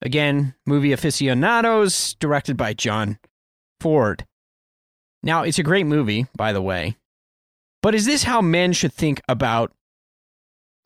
Again, 0.00 0.54
movie 0.64 0.92
aficionados, 0.92 2.14
directed 2.14 2.56
by 2.56 2.72
John 2.72 3.18
Ford. 3.78 4.24
Now, 5.22 5.42
it's 5.42 5.58
a 5.58 5.62
great 5.62 5.84
movie, 5.84 6.28
by 6.34 6.54
the 6.54 6.62
way. 6.62 6.96
But 7.82 7.94
is 7.94 8.06
this 8.06 8.22
how 8.22 8.40
men 8.40 8.72
should 8.72 8.94
think 8.94 9.20
about 9.28 9.70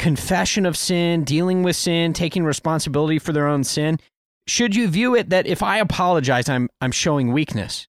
confession 0.01 0.67
of 0.67 0.77
sin, 0.77 1.23
dealing 1.23 1.63
with 1.63 1.77
sin, 1.77 2.13
taking 2.13 2.43
responsibility 2.43 3.21
for 3.21 3.33
their 3.33 3.47
own 3.47 3.63
sin? 3.63 4.01
Should 4.49 4.75
you 4.75 4.89
view 4.89 5.15
it 5.15 5.31
that 5.31 5.47
if 5.47 5.63
I 5.63 5.79
apologize, 5.79 6.49
I'm, 6.49 6.69
I'm 6.81 6.91
showing 6.91 7.33
weakness? 7.33 7.87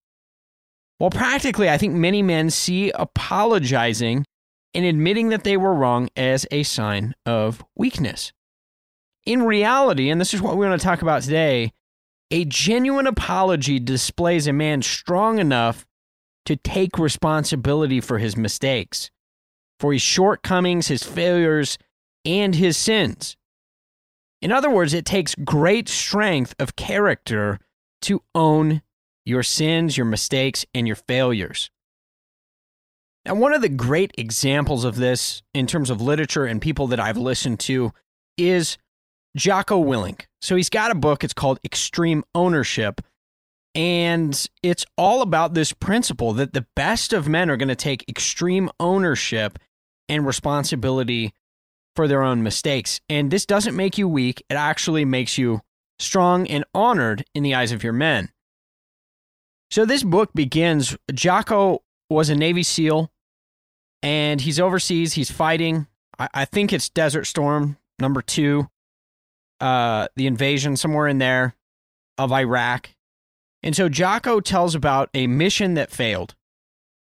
Well, 0.99 1.09
practically, 1.09 1.67
I 1.67 1.79
think 1.79 1.95
many 1.95 2.21
men 2.21 2.51
see 2.51 2.91
apologizing 2.91 4.25
and 4.73 4.85
admitting 4.85 5.29
that 5.29 5.43
they 5.43 5.57
were 5.57 5.73
wrong 5.73 6.09
as 6.15 6.45
a 6.51 6.63
sign 6.63 7.13
of 7.25 7.63
weakness. 7.75 8.33
In 9.25 9.43
reality, 9.43 10.09
and 10.09 10.19
this 10.19 10.33
is 10.33 10.41
what 10.41 10.57
we 10.57 10.67
want 10.67 10.79
to 10.79 10.85
talk 10.85 11.01
about 11.01 11.21
today, 11.21 11.71
a 12.31 12.45
genuine 12.45 13.07
apology 13.07 13.79
displays 13.79 14.47
a 14.47 14.53
man 14.53 14.81
strong 14.81 15.39
enough 15.39 15.85
to 16.45 16.55
take 16.55 16.97
responsibility 16.97 18.01
for 18.01 18.17
his 18.17 18.35
mistakes, 18.35 19.11
for 19.79 19.93
his 19.93 20.01
shortcomings, 20.01 20.87
his 20.87 21.03
failures, 21.03 21.77
and 22.25 22.55
his 22.55 22.75
sins. 22.75 23.37
In 24.41 24.51
other 24.51 24.69
words, 24.69 24.93
it 24.93 25.05
takes 25.05 25.35
great 25.35 25.87
strength 25.87 26.53
of 26.59 26.75
character 26.75 27.59
to 28.01 28.23
own 28.35 28.81
your 29.25 29.43
sins, 29.43 29.95
your 29.95 30.05
mistakes, 30.05 30.65
and 30.73 30.85
your 30.85 30.97
failures. 30.97 31.69
Now, 33.25 33.35
one 33.35 33.53
of 33.53 33.61
the 33.61 33.69
great 33.69 34.11
examples 34.17 34.83
of 34.83 34.97
this 34.97 35.41
in 35.53 35.65
terms 35.65 35.89
of 35.89 36.01
literature 36.01 36.45
and 36.45 36.61
people 36.61 36.87
that 36.87 36.99
I've 36.99 37.17
listened 37.17 37.59
to 37.61 37.93
is 38.37 38.77
Jocko 39.37 39.81
Willink. 39.81 40.25
So 40.41 40.55
he's 40.55 40.69
got 40.69 40.91
a 40.91 40.95
book, 40.95 41.23
it's 41.23 41.33
called 41.33 41.59
Extreme 41.63 42.23
Ownership. 42.35 43.01
And 43.75 44.47
it's 44.61 44.85
all 44.97 45.21
about 45.21 45.53
this 45.53 45.73
principle 45.73 46.33
that 46.33 46.53
the 46.53 46.67
best 46.75 47.13
of 47.13 47.27
men 47.27 47.49
are 47.49 47.57
going 47.57 47.69
to 47.69 47.75
take 47.75 48.07
extreme 48.07 48.69
ownership 48.79 49.57
and 50.09 50.27
responsibility 50.27 51.33
for 51.95 52.07
their 52.07 52.21
own 52.23 52.43
mistakes. 52.43 52.99
And 53.09 53.31
this 53.31 53.45
doesn't 53.45 53.75
make 53.75 53.97
you 53.97 54.07
weak, 54.07 54.43
it 54.49 54.55
actually 54.55 55.05
makes 55.05 55.37
you 55.37 55.61
strong 55.97 56.45
and 56.47 56.65
honored 56.73 57.25
in 57.33 57.43
the 57.43 57.55
eyes 57.55 57.71
of 57.71 57.83
your 57.83 57.93
men. 57.93 58.29
So 59.71 59.85
this 59.85 60.03
book 60.03 60.33
begins 60.33 60.95
Jocko 61.11 61.83
was 62.09 62.29
a 62.29 62.35
Navy 62.35 62.63
SEAL 62.63 63.11
and 64.03 64.41
he's 64.41 64.59
overseas. 64.59 65.13
He's 65.13 65.31
fighting. 65.31 65.87
I, 66.19 66.29
I 66.33 66.45
think 66.45 66.71
it's 66.71 66.89
Desert 66.89 67.25
Storm 67.25 67.77
number 67.99 68.21
two, 68.21 68.69
uh, 69.59 70.07
the 70.15 70.27
invasion 70.27 70.75
somewhere 70.75 71.07
in 71.07 71.17
there 71.17 71.55
of 72.17 72.31
Iraq. 72.31 72.89
And 73.63 73.75
so 73.75 73.87
Jocko 73.87 74.41
tells 74.41 74.75
about 74.75 75.09
a 75.13 75.25
mission 75.25 75.75
that 75.75 75.89
failed. 75.89 76.35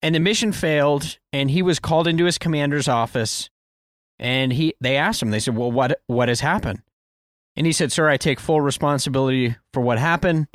And 0.02 0.14
the 0.14 0.20
mission 0.20 0.52
failed, 0.52 1.18
and 1.32 1.50
he 1.50 1.62
was 1.62 1.80
called 1.80 2.08
into 2.08 2.26
his 2.26 2.38
commander's 2.38 2.90
office. 2.90 3.50
And 4.20 4.52
he 4.52 4.76
they 4.82 4.98
asked 4.98 5.22
him, 5.22 5.32
they 5.32 5.40
said, 5.40 5.56
Well, 5.56 5.72
what 5.72 6.02
what 6.08 6.28
has 6.28 6.42
happened? 6.42 6.82
And 7.56 7.66
he 7.66 7.72
said, 7.72 7.92
Sir, 7.92 8.10
I 8.10 8.18
take 8.18 8.40
full 8.40 8.60
responsibility 8.60 9.56
for 9.74 9.80
what 9.80 10.00
happened. 10.00 10.48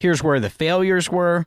Here's 0.00 0.22
where 0.22 0.40
the 0.40 0.50
failures 0.50 1.10
were. 1.10 1.46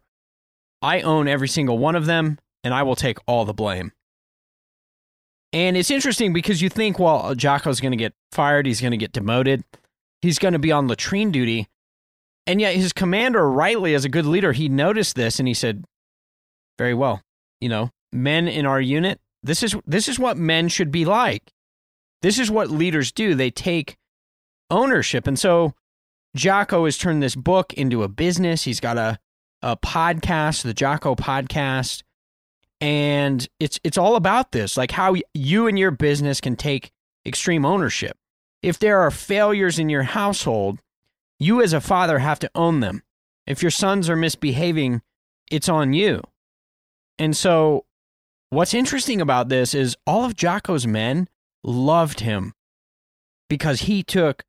I 0.81 1.01
own 1.01 1.27
every 1.27 1.47
single 1.47 1.77
one 1.77 1.95
of 1.95 2.07
them, 2.07 2.39
and 2.63 2.73
I 2.73 2.83
will 2.83 2.95
take 2.95 3.19
all 3.27 3.45
the 3.45 3.53
blame. 3.53 3.91
And 5.53 5.77
it's 5.77 5.91
interesting 5.91 6.33
because 6.33 6.61
you 6.61 6.69
think, 6.69 6.97
well, 6.97 7.35
Jocko's 7.35 7.79
going 7.79 7.91
to 7.91 7.97
get 7.97 8.13
fired, 8.31 8.65
he's 8.65 8.81
going 8.81 8.91
to 8.91 8.97
get 8.97 9.13
demoted, 9.13 9.63
he's 10.21 10.39
going 10.39 10.53
to 10.53 10.59
be 10.59 10.71
on 10.71 10.87
latrine 10.87 11.31
duty. 11.31 11.69
And 12.45 12.59
yet 12.59 12.75
his 12.75 12.91
commander, 12.91 13.49
rightly 13.49 13.93
as 13.93 14.03
a 14.03 14.09
good 14.09 14.25
leader, 14.25 14.51
he 14.51 14.67
noticed 14.67 15.15
this 15.15 15.39
and 15.39 15.47
he 15.47 15.53
said, 15.53 15.85
very 16.77 16.93
well, 16.93 17.21
you 17.61 17.69
know, 17.69 17.91
men 18.11 18.47
in 18.47 18.65
our 18.65 18.81
unit, 18.81 19.21
this 19.43 19.61
is 19.63 19.75
this 19.85 20.09
is 20.09 20.17
what 20.17 20.37
men 20.37 20.67
should 20.69 20.91
be 20.91 21.05
like. 21.05 21.53
This 22.21 22.39
is 22.39 22.49
what 22.49 22.71
leaders 22.71 23.11
do. 23.11 23.35
They 23.35 23.51
take 23.51 23.97
ownership. 24.71 25.27
And 25.27 25.37
so 25.37 25.73
Jocko 26.35 26.85
has 26.85 26.97
turned 26.97 27.21
this 27.21 27.35
book 27.35 27.73
into 27.73 28.03
a 28.03 28.07
business. 28.07 28.63
He's 28.63 28.79
got 28.79 28.97
a, 28.97 29.19
a 29.61 29.77
podcast, 29.77 30.63
the 30.63 30.73
Jocko 30.73 31.15
podcast 31.15 32.03
and 32.83 33.47
it's 33.61 33.79
it's 33.85 33.97
all 33.97 34.17
about 34.17 34.51
this 34.51 34.75
like 34.75 34.91
how 34.91 35.15
you 35.33 35.67
and 35.67 35.79
your 35.79 35.89
business 35.89 36.41
can 36.41 36.57
take 36.57 36.91
extreme 37.25 37.65
ownership. 37.65 38.17
If 38.61 38.77
there 38.77 38.99
are 38.99 39.09
failures 39.09 39.79
in 39.79 39.87
your 39.87 40.03
household 40.03 40.81
you 41.39 41.61
as 41.61 41.71
a 41.71 41.79
father 41.79 42.19
have 42.19 42.39
to 42.39 42.51
own 42.53 42.81
them. 42.81 43.01
If 43.47 43.61
your 43.61 43.71
sons 43.71 44.09
are 44.09 44.17
misbehaving 44.17 45.01
it's 45.49 45.69
on 45.69 45.93
you. 45.93 46.23
And 47.17 47.37
so 47.37 47.85
what's 48.49 48.73
interesting 48.73 49.21
about 49.21 49.47
this 49.47 49.73
is 49.73 49.95
all 50.05 50.25
of 50.25 50.35
jocko's 50.35 50.85
men 50.85 51.29
loved 51.63 52.19
him 52.19 52.53
because 53.49 53.83
he 53.83 54.03
took 54.03 54.43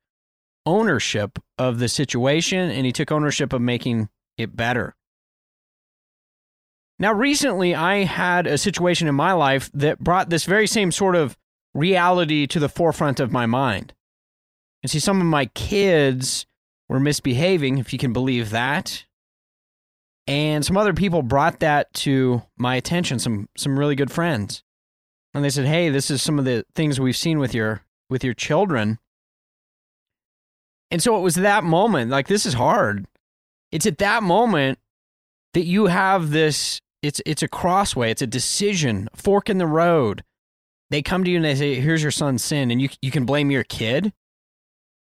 ownership 0.65 1.39
of 1.57 1.79
the 1.79 1.87
situation 1.87 2.69
and 2.69 2.85
he 2.85 2.91
took 2.91 3.13
ownership 3.13 3.53
of 3.53 3.61
making 3.61 4.09
it 4.37 4.57
better 4.57 4.93
now, 6.97 7.11
recently, 7.11 7.75
I 7.75 8.03
had 8.03 8.47
a 8.47 8.57
situation 8.57 9.07
in 9.07 9.15
my 9.15 9.33
life 9.33 9.69
that 9.73 9.99
brought 9.99 10.29
this 10.29 10.45
very 10.45 10.67
same 10.67 10.91
sort 10.91 11.15
of 11.15 11.37
reality 11.73 12.47
to 12.47 12.59
the 12.59 12.69
forefront 12.69 13.19
of 13.19 13.33
my 13.33 13.45
mind. 13.45 13.93
And 14.81 14.89
see, 14.89 14.99
some 14.99 15.19
of 15.19 15.27
my 15.27 15.47
kids 15.47 16.45
were 16.87 16.99
misbehaving, 16.99 17.79
if 17.79 17.91
you 17.91 17.99
can 17.99 18.13
believe 18.13 18.51
that. 18.51 19.05
And 20.27 20.65
some 20.65 20.77
other 20.77 20.93
people 20.93 21.21
brought 21.21 21.59
that 21.59 21.93
to 21.95 22.43
my 22.57 22.75
attention, 22.75 23.19
some 23.19 23.49
some 23.57 23.77
really 23.77 23.95
good 23.95 24.11
friends. 24.11 24.63
And 25.33 25.43
they 25.43 25.49
said, 25.49 25.65
"Hey, 25.65 25.89
this 25.89 26.09
is 26.09 26.21
some 26.21 26.39
of 26.39 26.45
the 26.45 26.65
things 26.75 26.99
we've 26.99 27.17
seen 27.17 27.39
with 27.39 27.53
your 27.53 27.83
with 28.09 28.23
your 28.23 28.33
children." 28.33 28.99
And 30.89 31.03
so 31.03 31.17
it 31.17 31.21
was 31.21 31.35
that 31.35 31.63
moment, 31.63 32.09
like 32.09 32.27
this 32.27 32.45
is 32.45 32.53
hard. 32.53 33.05
It's 33.71 33.85
at 33.85 33.97
that 33.97 34.23
moment 34.23 34.79
that 35.53 35.65
you 35.65 35.87
have 35.87 36.31
this 36.31 36.81
it's 37.05 37.21
it's 37.25 37.43
a 37.43 37.47
crossway. 37.47 38.11
It's 38.11 38.21
a 38.21 38.27
decision, 38.27 39.07
fork 39.15 39.49
in 39.49 39.57
the 39.57 39.67
road. 39.67 40.23
They 40.89 41.01
come 41.01 41.23
to 41.23 41.29
you 41.31 41.37
and 41.37 41.45
they 41.45 41.55
say, 41.55 41.75
"Here's 41.75 42.01
your 42.01 42.11
son's 42.11 42.43
sin," 42.43 42.71
and 42.71 42.81
you 42.81 42.89
you 43.01 43.11
can 43.11 43.25
blame 43.25 43.51
your 43.51 43.63
kid. 43.63 44.13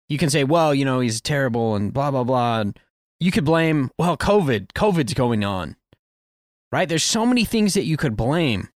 You 0.09 0.17
can 0.17 0.29
say, 0.29 0.43
"Well, 0.43 0.73
you 0.73 0.85
know, 0.85 0.99
he's 0.99 1.21
terrible," 1.21 1.75
and 1.75 1.93
blah 1.93 2.11
blah 2.11 2.23
blah. 2.23 2.61
And 2.61 2.79
you 3.19 3.31
could 3.31 3.45
blame, 3.45 3.91
"Well, 3.97 4.17
COVID, 4.17 4.73
COVID's 4.73 5.13
going 5.13 5.43
on." 5.43 5.75
Right? 6.71 6.87
There's 6.87 7.03
so 7.03 7.25
many 7.25 7.45
things 7.45 7.73
that 7.73 7.85
you 7.85 7.97
could 7.97 8.15
blame, 8.15 8.69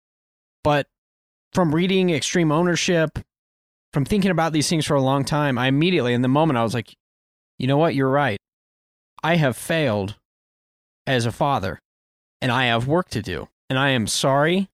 but 0.65 0.87
from 1.53 1.75
reading 1.75 2.11
Extreme 2.11 2.51
Ownership, 2.51 3.19
from 3.93 4.05
thinking 4.05 4.31
about 4.31 4.53
these 4.53 4.69
things 4.69 4.87
for 4.87 4.95
a 4.95 5.03
long 5.03 5.25
time, 5.25 5.59
I 5.59 5.67
immediately, 5.67 6.15
in 6.15 6.23
the 6.23 6.29
moment, 6.29 6.59
I 6.59 6.63
was 6.63 6.75
like, 6.75 6.95
"You 7.59 7.67
know 7.67 7.77
what? 7.77 7.95
You're 7.95 8.11
right. 8.11 8.39
I 9.23 9.37
have 9.37 9.57
failed 9.57 10.17
as 11.07 11.27
a 11.27 11.33
father." 11.33 11.79
And 12.43 12.51
I 12.51 12.67
have 12.67 12.87
work 12.87 13.09
to 13.11 13.23
do. 13.23 13.49
And 13.71 13.79
I 13.79 13.91
am 13.91 14.07
sorry, 14.07 14.69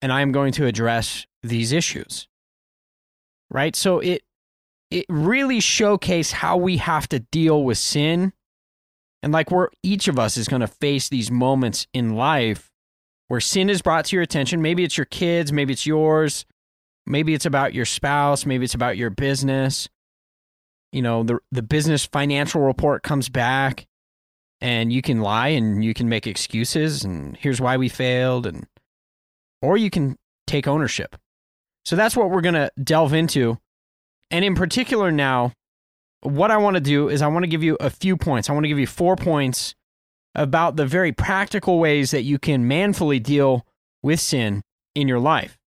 and 0.00 0.12
I 0.12 0.20
am 0.20 0.30
going 0.30 0.52
to 0.52 0.66
address 0.66 1.26
these 1.42 1.72
issues. 1.72 2.28
Right? 3.50 3.74
So 3.74 3.98
it 3.98 4.22
it 4.90 5.06
really 5.08 5.58
showcased 5.58 6.32
how 6.32 6.56
we 6.56 6.76
have 6.76 7.08
to 7.08 7.18
deal 7.18 7.64
with 7.64 7.78
sin. 7.78 8.32
And 9.22 9.32
like 9.32 9.50
where 9.50 9.70
each 9.82 10.06
of 10.06 10.18
us 10.18 10.36
is 10.36 10.46
going 10.46 10.60
to 10.60 10.68
face 10.68 11.08
these 11.08 11.30
moments 11.30 11.88
in 11.92 12.14
life 12.14 12.70
where 13.26 13.40
sin 13.40 13.68
is 13.68 13.82
brought 13.82 14.06
to 14.06 14.16
your 14.16 14.22
attention. 14.22 14.62
Maybe 14.62 14.84
it's 14.84 14.96
your 14.96 15.04
kids, 15.04 15.52
maybe 15.52 15.72
it's 15.72 15.86
yours, 15.86 16.46
maybe 17.04 17.34
it's 17.34 17.44
about 17.44 17.74
your 17.74 17.84
spouse, 17.84 18.46
maybe 18.46 18.64
it's 18.64 18.74
about 18.74 18.96
your 18.96 19.10
business. 19.10 19.88
You 20.92 21.02
know, 21.02 21.22
the 21.22 21.38
the 21.50 21.62
business 21.62 22.06
financial 22.06 22.60
report 22.60 23.02
comes 23.02 23.28
back 23.28 23.86
And 24.60 24.92
you 24.92 25.02
can 25.02 25.20
lie 25.20 25.48
and 25.48 25.84
you 25.84 25.94
can 25.94 26.08
make 26.08 26.26
excuses 26.26 27.04
and 27.04 27.36
here's 27.36 27.60
why 27.60 27.76
we 27.76 27.88
failed 27.88 28.46
and 28.46 28.66
or 29.62 29.76
you 29.76 29.90
can 29.90 30.16
take 30.46 30.66
ownership. 30.66 31.16
So 31.84 31.96
that's 31.96 32.16
what 32.16 32.30
we're 32.30 32.40
going 32.40 32.54
to 32.54 32.70
delve 32.82 33.12
into. 33.12 33.58
And 34.30 34.44
in 34.44 34.54
particular 34.54 35.10
now, 35.10 35.52
what 36.22 36.50
I 36.50 36.56
want 36.56 36.74
to 36.74 36.80
do 36.80 37.08
is 37.08 37.22
I 37.22 37.28
want 37.28 37.44
to 37.44 37.50
give 37.50 37.62
you 37.62 37.76
a 37.80 37.90
few 37.90 38.16
points. 38.16 38.50
I 38.50 38.52
want 38.52 38.64
to 38.64 38.68
give 38.68 38.78
you 38.78 38.86
four 38.86 39.16
points 39.16 39.74
about 40.34 40.76
the 40.76 40.86
very 40.86 41.12
practical 41.12 41.78
ways 41.78 42.10
that 42.10 42.22
you 42.22 42.38
can 42.38 42.66
manfully 42.66 43.18
deal 43.18 43.66
with 44.02 44.20
sin 44.20 44.62
in 44.94 45.08
your 45.08 45.20
life. 45.20 45.58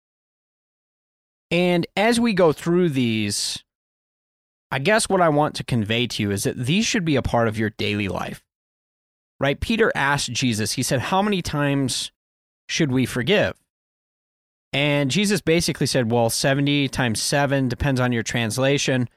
And 1.50 1.86
as 1.98 2.20
we 2.20 2.34
go 2.34 2.54
through 2.54 2.90
these, 2.90 3.64
I 4.72 4.80
guess 4.80 5.10
what 5.10 5.22
I 5.22 5.30
want 5.30 5.56
to 5.56 5.64
convey 5.64 6.08
to 6.08 6.24
you 6.24 6.32
is 6.32 6.44
that 6.44 6.58
these 6.58 6.86
should 6.86 7.04
be 7.04 7.18
a 7.18 7.22
part 7.22 7.48
of 7.48 7.58
your 7.58 7.72
daily 7.72 8.08
life. 8.08 8.42
Right? 9.42 9.60
Peter 9.60 9.92
asked 9.96 10.32
Jesus, 10.32 10.74
he 10.74 10.84
said, 10.84 11.00
How 11.00 11.24
many 11.24 11.42
times 11.42 12.12
should 12.70 12.92
we 12.92 13.08
forgive? 13.08 13.56
And 14.72 15.10
Jesus 15.10 15.42
basically 15.42 15.88
said, 15.88 16.12
Well, 16.12 16.30
70 16.30 16.88
times 16.90 17.20
7 17.20 17.68
depends 17.68 18.00
on 18.00 18.12
your 18.12 18.22
translation. 18.22 19.10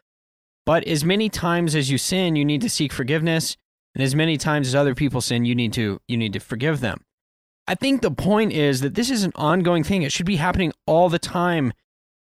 But 0.65 0.85
as 0.89 1.05
many 1.05 1.29
times 1.29 1.75
as 1.75 1.91
you 1.91 1.99
sin, 1.99 2.37
you 2.37 2.45
need 2.47 2.63
to 2.63 2.71
seek 2.71 2.91
forgiveness. 2.91 3.59
And 3.95 4.03
as 4.03 4.15
many 4.15 4.39
times 4.39 4.69
as 4.69 4.75
other 4.75 4.95
people 4.95 5.21
sin, 5.21 5.45
you 5.45 5.55
need 5.55 5.75
to 5.75 6.01
you 6.09 6.17
need 6.17 6.33
to 6.33 6.41
forgive 6.41 6.81
them. 6.81 7.05
I 7.69 7.75
think 7.75 8.01
the 8.01 8.11
point 8.11 8.53
is 8.53 8.81
that 8.81 8.95
this 8.95 9.11
is 9.11 9.25
an 9.25 9.33
ongoing 9.35 9.85
thing. 9.85 10.01
It 10.01 10.13
should 10.13 10.25
be 10.25 10.37
happening 10.37 10.73
all 10.87 11.11
the 11.11 11.19
time 11.19 11.75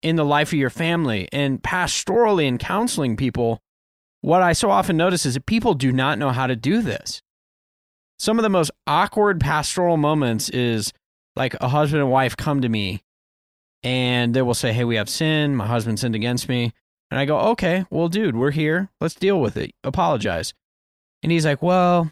in 0.03 0.15
the 0.15 0.23
life 0.23 0.49
of 0.49 0.59
your 0.59 0.69
family. 0.69 1.27
And 1.31 1.63
pastorally 1.63 2.47
and 2.47 2.59
counseling 2.59 3.17
people, 3.17 3.63
what 4.21 4.43
I 4.43 4.53
so 4.53 4.69
often 4.69 4.95
notice 4.95 5.25
is 5.25 5.33
that 5.33 5.47
people 5.47 5.73
do 5.73 5.91
not 5.91 6.19
know 6.19 6.29
how 6.29 6.45
to 6.45 6.55
do 6.55 6.83
this. 6.83 7.23
Some 8.19 8.37
of 8.37 8.43
the 8.43 8.49
most 8.49 8.71
awkward 8.85 9.39
pastoral 9.39 9.95
moments 9.95 10.49
is 10.49 10.91
like 11.37 11.55
a 11.61 11.69
husband 11.69 12.01
and 12.01 12.11
wife 12.11 12.35
come 12.35 12.61
to 12.61 12.69
me 12.69 13.01
and 13.81 14.33
they 14.33 14.41
will 14.41 14.53
say, 14.53 14.73
Hey, 14.73 14.83
we 14.83 14.97
have 14.97 15.09
sin. 15.09 15.55
My 15.55 15.67
husband 15.67 15.99
sinned 15.99 16.15
against 16.15 16.49
me. 16.49 16.73
And 17.09 17.19
I 17.19 17.25
go, 17.25 17.39
Okay, 17.39 17.85
well, 17.89 18.09
dude, 18.09 18.35
we're 18.35 18.51
here. 18.51 18.89
Let's 18.99 19.15
deal 19.15 19.39
with 19.39 19.55
it. 19.55 19.71
Apologize. 19.83 20.53
And 21.23 21.31
he's 21.31 21.45
like, 21.45 21.61
Well, 21.61 22.11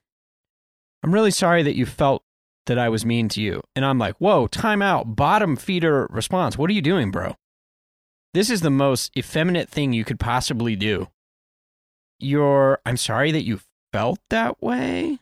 I'm 1.03 1.13
really 1.13 1.31
sorry 1.31 1.61
that 1.63 1.75
you 1.75 1.85
felt 1.85 2.23
that 2.67 2.79
I 2.79 2.89
was 2.89 3.05
mean 3.05 3.27
to 3.29 3.41
you. 3.41 3.61
And 3.75 3.83
I'm 3.83 3.99
like, 3.99 4.15
Whoa, 4.15 4.47
time 4.47 4.81
out. 4.81 5.15
Bottom 5.15 5.57
feeder 5.57 6.07
response. 6.09 6.57
What 6.57 6.69
are 6.69 6.73
you 6.73 6.81
doing, 6.81 7.11
bro? 7.11 7.35
This 8.33 8.49
is 8.49 8.61
the 8.61 8.69
most 8.69 9.15
effeminate 9.17 9.69
thing 9.69 9.91
you 9.91 10.05
could 10.05 10.19
possibly 10.19 10.75
do. 10.75 11.07
You're, 12.19 12.79
I'm 12.85 12.97
sorry 12.97 13.31
that 13.31 13.45
you 13.45 13.59
felt 13.91 14.19
that 14.29 14.61
way. 14.61 15.19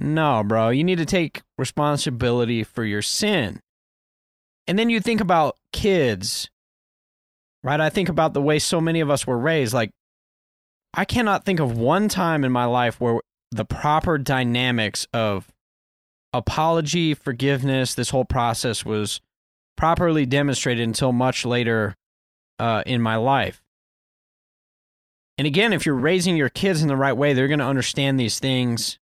No, 0.00 0.42
bro, 0.44 0.68
you 0.68 0.84
need 0.84 0.98
to 0.98 1.06
take 1.06 1.42
responsibility 1.56 2.62
for 2.62 2.84
your 2.84 3.02
sin. 3.02 3.60
And 4.66 4.78
then 4.78 4.90
you 4.90 5.00
think 5.00 5.20
about 5.20 5.56
kids, 5.72 6.48
right? 7.64 7.80
I 7.80 7.90
think 7.90 8.08
about 8.08 8.34
the 8.34 8.42
way 8.42 8.58
so 8.58 8.80
many 8.80 9.00
of 9.00 9.10
us 9.10 9.26
were 9.26 9.38
raised. 9.38 9.74
Like, 9.74 9.90
I 10.94 11.04
cannot 11.04 11.44
think 11.44 11.58
of 11.58 11.76
one 11.76 12.08
time 12.08 12.44
in 12.44 12.52
my 12.52 12.64
life 12.66 13.00
where 13.00 13.20
the 13.50 13.64
proper 13.64 14.18
dynamics 14.18 15.06
of 15.12 15.48
apology, 16.32 17.14
forgiveness, 17.14 17.94
this 17.94 18.10
whole 18.10 18.24
process 18.24 18.84
was 18.84 19.20
properly 19.76 20.26
demonstrated 20.26 20.86
until 20.86 21.12
much 21.12 21.44
later 21.44 21.94
uh, 22.58 22.82
in 22.86 23.00
my 23.00 23.16
life. 23.16 23.62
And 25.38 25.46
again, 25.46 25.72
if 25.72 25.86
you're 25.86 25.94
raising 25.94 26.36
your 26.36 26.48
kids 26.48 26.82
in 26.82 26.88
the 26.88 26.96
right 26.96 27.16
way, 27.16 27.32
they're 27.32 27.48
going 27.48 27.60
to 27.60 27.64
understand 27.64 28.18
these 28.18 28.38
things 28.38 28.98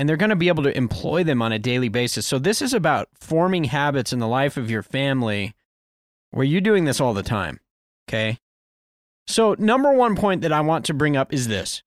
and 0.00 0.08
they're 0.08 0.16
going 0.16 0.30
to 0.30 0.36
be 0.36 0.48
able 0.48 0.62
to 0.62 0.74
employ 0.74 1.22
them 1.22 1.42
on 1.42 1.52
a 1.52 1.58
daily 1.58 1.90
basis. 1.90 2.26
So, 2.26 2.38
this 2.38 2.62
is 2.62 2.72
about 2.72 3.08
forming 3.12 3.64
habits 3.64 4.14
in 4.14 4.18
the 4.18 4.26
life 4.26 4.56
of 4.56 4.70
your 4.70 4.82
family 4.82 5.52
where 6.30 6.42
you're 6.42 6.62
doing 6.62 6.86
this 6.86 7.02
all 7.02 7.12
the 7.12 7.22
time. 7.22 7.60
Okay. 8.08 8.38
So, 9.26 9.54
number 9.58 9.92
one 9.92 10.16
point 10.16 10.40
that 10.40 10.52
I 10.52 10.62
want 10.62 10.86
to 10.86 10.94
bring 10.94 11.18
up 11.18 11.34
is 11.34 11.48
this 11.48 11.82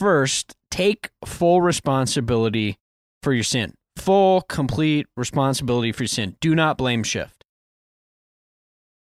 first, 0.00 0.56
take 0.72 1.10
full 1.24 1.62
responsibility 1.62 2.76
for 3.22 3.32
your 3.32 3.44
sin. 3.44 3.74
Full, 3.94 4.40
complete 4.40 5.06
responsibility 5.16 5.92
for 5.92 6.02
your 6.02 6.08
sin. 6.08 6.36
Do 6.40 6.56
not 6.56 6.76
blame 6.76 7.04
shift. 7.04 7.44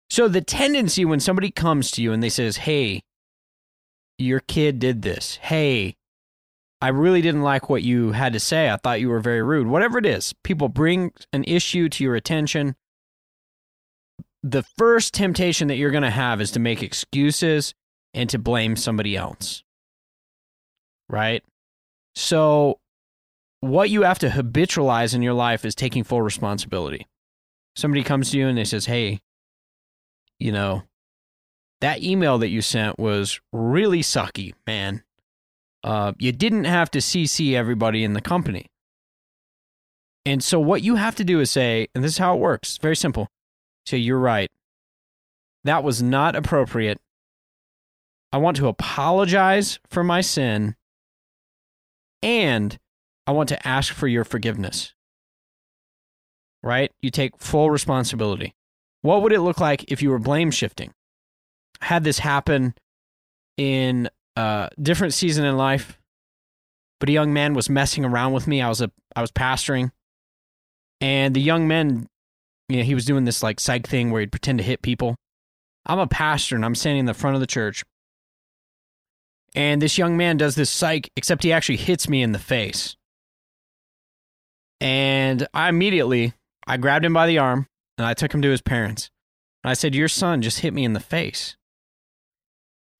So 0.09 0.27
the 0.27 0.41
tendency 0.41 1.05
when 1.05 1.19
somebody 1.19 1.51
comes 1.51 1.91
to 1.91 2.01
you 2.01 2.11
and 2.11 2.23
they 2.23 2.29
says, 2.29 2.57
"Hey, 2.57 3.03
your 4.17 4.39
kid 4.39 4.79
did 4.79 5.03
this. 5.03 5.35
Hey, 5.35 5.97
I 6.83 6.89
really 6.89 7.21
didn't 7.21 7.43
like 7.43 7.69
what 7.69 7.81
you 7.81 8.11
had 8.11 8.33
to 8.33 8.41
say. 8.41 8.69
I 8.69 8.75
thought 8.75 8.99
you 8.99 9.07
were 9.07 9.21
very 9.21 9.41
rude." 9.41 9.67
Whatever 9.67 9.97
it 9.97 10.05
is, 10.05 10.33
people 10.43 10.67
bring 10.67 11.13
an 11.31 11.45
issue 11.45 11.87
to 11.87 12.03
your 12.03 12.15
attention. 12.15 12.75
The 14.43 14.63
first 14.77 15.13
temptation 15.13 15.69
that 15.69 15.77
you're 15.77 15.91
going 15.91 16.03
to 16.03 16.09
have 16.09 16.41
is 16.41 16.51
to 16.51 16.59
make 16.59 16.83
excuses 16.83 17.73
and 18.13 18.29
to 18.29 18.37
blame 18.37 18.75
somebody 18.75 19.15
else. 19.15 19.63
Right? 21.09 21.41
So 22.15 22.81
what 23.61 23.89
you 23.89 24.01
have 24.01 24.19
to 24.19 24.29
habitualize 24.29 25.15
in 25.15 25.21
your 25.21 25.33
life 25.33 25.63
is 25.63 25.75
taking 25.75 26.03
full 26.03 26.21
responsibility. 26.21 27.07
Somebody 27.77 28.03
comes 28.03 28.31
to 28.31 28.37
you 28.37 28.49
and 28.49 28.57
they 28.57 28.65
says, 28.65 28.87
"Hey, 28.87 29.21
you 30.37 30.51
know, 30.51 30.83
that 31.79 32.03
email 32.03 32.37
that 32.39 32.49
you 32.49 32.61
sent 32.61 32.99
was 32.99 33.39
really 33.53 34.01
sucky, 34.01 34.53
man. 34.67 35.05
Uh, 35.83 36.13
you 36.17 36.31
didn't 36.31 36.63
have 36.63 36.89
to 36.91 36.99
CC 36.99 37.53
everybody 37.53 38.03
in 38.03 38.13
the 38.13 38.21
company. 38.21 38.67
And 40.25 40.43
so 40.43 40.59
what 40.59 40.81
you 40.81 40.95
have 40.95 41.15
to 41.15 41.23
do 41.23 41.39
is 41.41 41.51
say, 41.51 41.87
and 41.93 42.03
this 42.03 42.13
is 42.13 42.17
how 42.17 42.35
it 42.35 42.39
works. 42.39 42.69
It's 42.69 42.77
very 42.77 42.95
simple. 42.95 43.27
Say, 43.85 43.97
you're 43.97 44.19
right. 44.19 44.49
That 45.65 45.83
was 45.83 46.01
not 46.01 46.35
appropriate. 46.35 46.99
I 48.31 48.37
want 48.37 48.57
to 48.57 48.67
apologize 48.67 49.79
for 49.89 50.03
my 50.03 50.21
sin 50.21 50.75
and 52.21 52.79
I 53.27 53.31
want 53.31 53.49
to 53.49 53.67
ask 53.67 53.93
for 53.93 54.07
your 54.07 54.23
forgiveness. 54.23 54.93
Right? 56.63 56.91
You 57.01 57.11
take 57.11 57.37
full 57.37 57.69
responsibility. 57.69 58.55
What 59.01 59.21
would 59.21 59.33
it 59.33 59.41
look 59.41 59.59
like 59.59 59.91
if 59.91 60.01
you 60.01 60.09
were 60.09 60.19
blame 60.19 60.49
shifting? 60.49 60.93
Had 61.81 62.05
this 62.05 62.19
happen 62.19 62.73
in 63.57 64.09
a 64.35 64.69
different 64.81 65.13
season 65.13 65.45
in 65.45 65.57
life, 65.57 65.99
but 66.99 67.09
a 67.09 67.13
young 67.13 67.33
man 67.33 67.53
was 67.53 67.69
messing 67.69 68.05
around 68.05 68.33
with 68.33 68.47
me. 68.47 68.61
I 68.61 68.69
was 68.69 68.81
a 68.81 68.91
I 69.15 69.21
was 69.21 69.31
pastoring, 69.31 69.91
and 71.01 71.35
the 71.35 71.41
young 71.41 71.67
man, 71.67 72.07
you 72.69 72.77
know, 72.77 72.83
he 72.83 72.95
was 72.95 73.05
doing 73.05 73.25
this 73.25 73.43
like 73.43 73.59
psych 73.59 73.87
thing 73.87 74.11
where 74.11 74.21
he'd 74.21 74.31
pretend 74.31 74.59
to 74.59 74.63
hit 74.63 74.81
people. 74.81 75.15
I'm 75.85 75.99
a 75.99 76.07
pastor 76.07 76.55
and 76.55 76.63
I'm 76.63 76.75
standing 76.75 77.01
in 77.01 77.05
the 77.05 77.13
front 77.13 77.35
of 77.35 77.41
the 77.41 77.47
church, 77.47 77.83
and 79.55 79.81
this 79.81 79.97
young 79.97 80.17
man 80.17 80.37
does 80.37 80.55
this 80.55 80.69
psych, 80.69 81.09
except 81.15 81.43
he 81.43 81.51
actually 81.51 81.77
hits 81.77 82.09
me 82.09 82.23
in 82.23 82.31
the 82.31 82.39
face. 82.39 82.95
And 84.81 85.47
I 85.53 85.69
immediately 85.69 86.33
I 86.67 86.77
grabbed 86.77 87.05
him 87.05 87.13
by 87.13 87.27
the 87.27 87.37
arm 87.37 87.67
and 87.97 88.05
I 88.05 88.13
took 88.13 88.33
him 88.33 88.41
to 88.41 88.49
his 88.49 88.61
parents. 88.61 89.09
And 89.63 89.71
I 89.71 89.73
said, 89.75 89.95
Your 89.95 90.07
son 90.07 90.41
just 90.41 90.59
hit 90.59 90.73
me 90.73 90.83
in 90.83 90.93
the 90.93 90.99
face. 90.99 91.55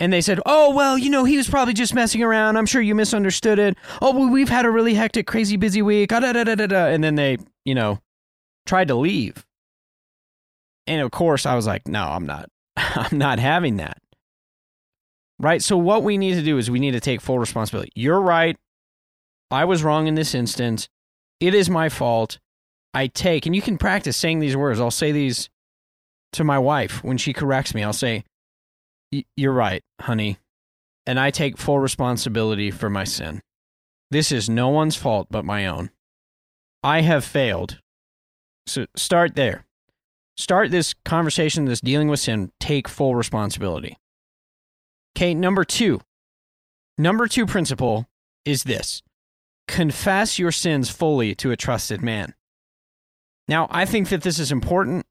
And 0.03 0.11
they 0.11 0.19
said, 0.19 0.41
Oh, 0.45 0.75
well, 0.75 0.97
you 0.97 1.09
know, 1.09 1.23
he 1.23 1.37
was 1.37 1.47
probably 1.49 1.73
just 1.73 1.93
messing 1.93 2.21
around. 2.21 2.57
I'm 2.57 2.65
sure 2.65 2.81
you 2.81 2.93
misunderstood 2.93 3.57
it. 3.57 3.77
Oh, 4.01 4.13
well, 4.13 4.29
we've 4.29 4.49
had 4.49 4.65
a 4.65 4.69
really 4.69 4.95
hectic, 4.95 5.27
crazy, 5.27 5.55
busy 5.55 5.81
week. 5.81 6.11
Ah, 6.11 6.19
da, 6.19 6.33
da, 6.33 6.43
da, 6.43 6.55
da, 6.55 6.67
da. 6.67 6.85
And 6.87 7.01
then 7.01 7.15
they, 7.15 7.37
you 7.63 7.73
know, 7.73 7.99
tried 8.65 8.89
to 8.89 8.95
leave. 8.95 9.45
And 10.87 10.99
of 10.99 11.11
course, 11.11 11.45
I 11.45 11.55
was 11.55 11.65
like, 11.65 11.87
No, 11.87 12.03
I'm 12.03 12.25
not. 12.25 12.49
I'm 12.75 13.17
not 13.17 13.39
having 13.39 13.77
that. 13.77 14.01
Right? 15.39 15.61
So, 15.61 15.77
what 15.77 16.03
we 16.03 16.17
need 16.17 16.33
to 16.33 16.43
do 16.43 16.57
is 16.57 16.69
we 16.69 16.81
need 16.81 16.91
to 16.91 16.99
take 16.99 17.21
full 17.21 17.39
responsibility. 17.39 17.93
You're 17.95 18.19
right. 18.19 18.57
I 19.51 19.63
was 19.63 19.85
wrong 19.85 20.07
in 20.07 20.15
this 20.15 20.35
instance. 20.35 20.89
It 21.39 21.55
is 21.55 21.69
my 21.69 21.87
fault. 21.87 22.39
I 22.93 23.07
take, 23.07 23.45
and 23.45 23.55
you 23.55 23.61
can 23.61 23.77
practice 23.77 24.17
saying 24.17 24.39
these 24.39 24.57
words. 24.57 24.81
I'll 24.81 24.91
say 24.91 25.13
these 25.13 25.49
to 26.33 26.43
my 26.43 26.59
wife 26.59 27.01
when 27.05 27.17
she 27.17 27.31
corrects 27.31 27.73
me. 27.73 27.83
I'll 27.83 27.93
say, 27.93 28.25
You're 29.35 29.53
right, 29.53 29.83
honey. 30.01 30.37
And 31.05 31.19
I 31.19 31.31
take 31.31 31.57
full 31.57 31.79
responsibility 31.79 32.71
for 32.71 32.89
my 32.89 33.03
sin. 33.03 33.41
This 34.09 34.31
is 34.31 34.49
no 34.49 34.69
one's 34.69 34.95
fault 34.95 35.27
but 35.29 35.43
my 35.43 35.65
own. 35.67 35.89
I 36.83 37.01
have 37.01 37.25
failed. 37.25 37.79
So 38.65 38.85
start 38.95 39.35
there. 39.35 39.65
Start 40.37 40.71
this 40.71 40.93
conversation, 41.05 41.65
this 41.65 41.81
dealing 41.81 42.07
with 42.07 42.19
sin. 42.19 42.51
Take 42.59 42.87
full 42.87 43.15
responsibility. 43.15 43.97
Okay, 45.15 45.33
number 45.33 45.63
two. 45.63 46.01
Number 46.97 47.27
two 47.27 47.45
principle 47.45 48.07
is 48.45 48.63
this 48.63 49.01
confess 49.67 50.37
your 50.37 50.51
sins 50.51 50.89
fully 50.89 51.33
to 51.35 51.51
a 51.51 51.57
trusted 51.57 52.01
man. 52.01 52.33
Now, 53.47 53.67
I 53.71 53.85
think 53.85 54.09
that 54.09 54.21
this 54.21 54.39
is 54.39 54.51
important 54.51 55.05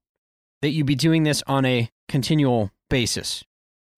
that 0.60 0.70
you 0.70 0.84
be 0.84 0.94
doing 0.94 1.22
this 1.22 1.42
on 1.46 1.64
a 1.64 1.90
continual 2.08 2.70
basis. 2.88 3.44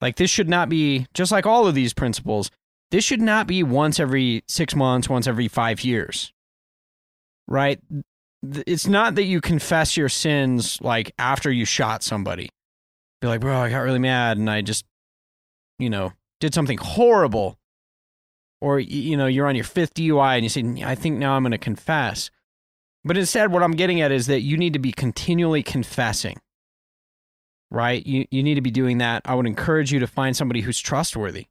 Like, 0.04 0.16
this 0.16 0.28
should 0.28 0.50
not 0.50 0.68
be, 0.68 1.06
just 1.14 1.32
like 1.32 1.46
all 1.46 1.66
of 1.66 1.74
these 1.74 1.94
principles, 1.94 2.50
this 2.90 3.02
should 3.02 3.22
not 3.22 3.46
be 3.46 3.62
once 3.62 3.98
every 3.98 4.44
six 4.46 4.74
months, 4.74 5.08
once 5.08 5.26
every 5.26 5.48
five 5.48 5.82
years, 5.82 6.30
right? 7.48 7.80
It's 8.66 8.86
not 8.86 9.14
that 9.14 9.22
you 9.22 9.40
confess 9.40 9.96
your 9.96 10.10
sins 10.10 10.78
like 10.82 11.12
after 11.18 11.50
you 11.50 11.64
shot 11.64 12.02
somebody. 12.02 12.50
Be 13.22 13.28
like, 13.28 13.40
bro, 13.40 13.56
I 13.56 13.70
got 13.70 13.78
really 13.78 13.98
mad 13.98 14.36
and 14.36 14.50
I 14.50 14.60
just, 14.60 14.84
you 15.78 15.88
know, 15.88 16.12
did 16.38 16.52
something 16.52 16.76
horrible. 16.76 17.58
Or, 18.60 18.78
you 18.78 19.16
know, 19.16 19.24
you're 19.24 19.48
on 19.48 19.54
your 19.56 19.64
fifth 19.64 19.94
DUI 19.94 20.34
and 20.34 20.42
you 20.42 20.50
say, 20.50 20.84
I 20.84 20.94
think 20.96 21.16
now 21.16 21.32
I'm 21.32 21.44
going 21.44 21.52
to 21.52 21.56
confess. 21.58 22.30
But 23.06 23.16
instead, 23.16 23.52
what 23.52 23.62
I'm 23.62 23.72
getting 23.72 24.02
at 24.02 24.12
is 24.12 24.26
that 24.26 24.42
you 24.42 24.58
need 24.58 24.74
to 24.74 24.78
be 24.78 24.92
continually 24.92 25.62
confessing, 25.62 26.36
right? 27.74 28.04
You, 28.06 28.26
you 28.30 28.42
need 28.42 28.54
to 28.54 28.60
be 28.60 28.70
doing 28.70 28.98
that. 28.98 29.22
I 29.24 29.34
would 29.34 29.46
encourage 29.46 29.92
you 29.92 29.98
to 30.00 30.06
find 30.06 30.36
somebody 30.36 30.60
who's 30.60 30.78
trustworthy. 30.80 31.46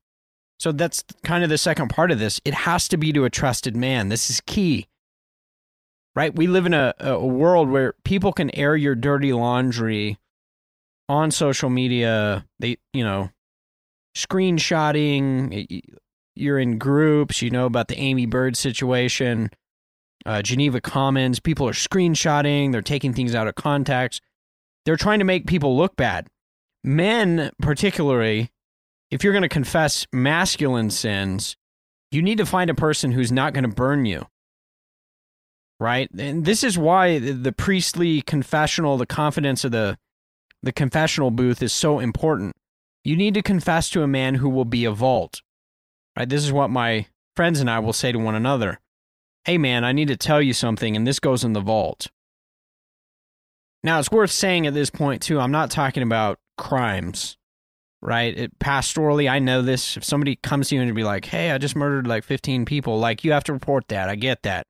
So 0.60 0.72
that's 0.72 1.04
kind 1.24 1.44
of 1.44 1.50
the 1.50 1.58
second 1.58 1.90
part 1.90 2.12
of 2.12 2.20
this. 2.20 2.40
It 2.46 2.54
has 2.54 2.88
to 2.90 2.98
be 2.98 3.12
to 3.14 3.26
a 3.26 3.30
trusted 3.30 3.76
man. 3.76 4.10
This 4.10 4.30
is 4.30 4.42
key, 4.42 4.88
right? 6.16 6.34
We 6.34 6.48
live 6.48 6.66
in 6.66 6.74
a, 6.74 6.94
a 7.00 7.26
world 7.26 7.70
where 7.70 7.94
people 8.06 8.32
can 8.32 8.56
air 8.56 8.76
your 8.76 8.96
dirty 8.96 9.34
laundry 9.34 10.18
on 11.10 11.32
social 11.32 11.70
media. 11.70 12.46
They, 12.60 12.78
you 12.94 13.04
know, 13.04 13.30
screenshotting, 14.16 15.82
you're 16.36 16.60
in 16.60 16.78
groups, 16.78 17.42
you 17.42 17.50
know 17.50 17.66
about 17.66 17.90
the 17.90 18.00
Aimee 18.00 18.28
Byrd 18.28 18.56
situation 18.56 19.50
uh, 20.26 20.42
Geneva 20.42 20.82
Commons. 20.82 21.40
People 21.40 21.68
are 21.68 21.74
screenshotting, 21.74 22.72
they're 22.72 22.82
taking 22.82 23.14
things 23.14 23.36
out 23.36 23.48
of 23.48 23.56
context. 23.56 24.22
They're 24.86 24.98
trying 24.98 25.20
to 25.20 25.26
make 25.26 25.48
people 25.48 25.78
look 25.78 25.96
bad. 25.96 26.28
Men, 26.84 27.52
particularly, 27.62 28.52
if 29.12 29.24
you're 29.24 29.34
going 29.34 29.44
to 29.44 29.50
confess 29.50 30.06
masculine 30.12 30.90
sins, 30.90 31.56
you 32.12 32.22
need 32.22 32.38
to 32.38 32.46
find 32.46 32.70
a 32.70 32.76
person 32.76 33.12
who's 33.12 33.32
not 33.32 33.54
going 33.54 33.64
to 33.64 33.70
burn 33.70 34.06
you. 34.06 34.28
Right? 35.80 36.10
And 36.18 36.46
this 36.46 36.64
is 36.64 36.78
why 36.78 37.20
the 37.20 37.52
priestly 37.52 38.22
confessional, 38.22 38.98
the 38.98 39.06
confidence 39.06 39.64
of 39.64 39.72
the 39.72 39.98
the 40.62 40.72
confessional 40.72 41.30
booth 41.30 41.62
is 41.62 41.74
so 41.74 42.00
important. 42.00 42.54
You 43.04 43.18
need 43.18 43.34
to 43.34 43.42
confess 43.42 43.90
to 43.90 44.02
a 44.02 44.08
man 44.08 44.36
who 44.36 44.50
will 44.50 44.64
be 44.64 44.86
a 44.86 44.92
vault. 44.92 45.42
Right? 46.18 46.30
This 46.30 46.46
is 46.46 46.54
what 46.54 46.70
my 46.70 47.08
friends 47.36 47.60
and 47.60 47.70
I 47.70 47.80
will 47.80 47.92
say 47.92 48.14
to 48.14 48.20
one 48.20 48.36
another 48.36 48.80
hey 49.46 49.58
man, 49.58 49.84
I 49.84 49.92
need 49.92 50.08
to 50.08 50.18
tell 50.18 50.42
you 50.42 50.54
something, 50.54 50.96
and 50.96 51.06
this 51.06 51.20
goes 51.20 51.44
in 51.44 51.54
the 51.54 51.62
vault. 51.62 52.10
Now, 53.84 54.00
it's 54.00 54.12
worth 54.12 54.32
saying 54.32 54.68
at 54.68 54.74
this 54.74 54.90
point, 54.90 55.22
too, 55.22 55.40
I'm 55.40 55.52
not 55.52 55.72
talking 55.72 56.04
about 56.04 56.40
crimes, 56.58 57.38
right? 58.02 58.38
It, 58.38 58.60
pastorally, 58.60 59.30
I 59.30 59.40
know 59.40 59.62
this. 59.62 59.98
If 59.98 60.04
somebody 60.04 60.38
comes 60.38 60.70
to 60.70 60.76
you 60.76 60.82
and 60.82 60.96
be 60.96 61.04
like, 61.04 61.26
hey, 61.26 61.52
I 61.52 61.58
just 61.58 61.76
murdered 61.76 62.08
like 62.08 62.24
15 62.24 62.66
people, 62.66 63.00
like, 63.00 63.24
you 63.24 63.34
have 63.34 63.44
to 63.46 63.54
report 63.54 63.90
that. 63.90 64.10
I 64.10 64.16
get 64.16 64.44
that. 64.44 64.66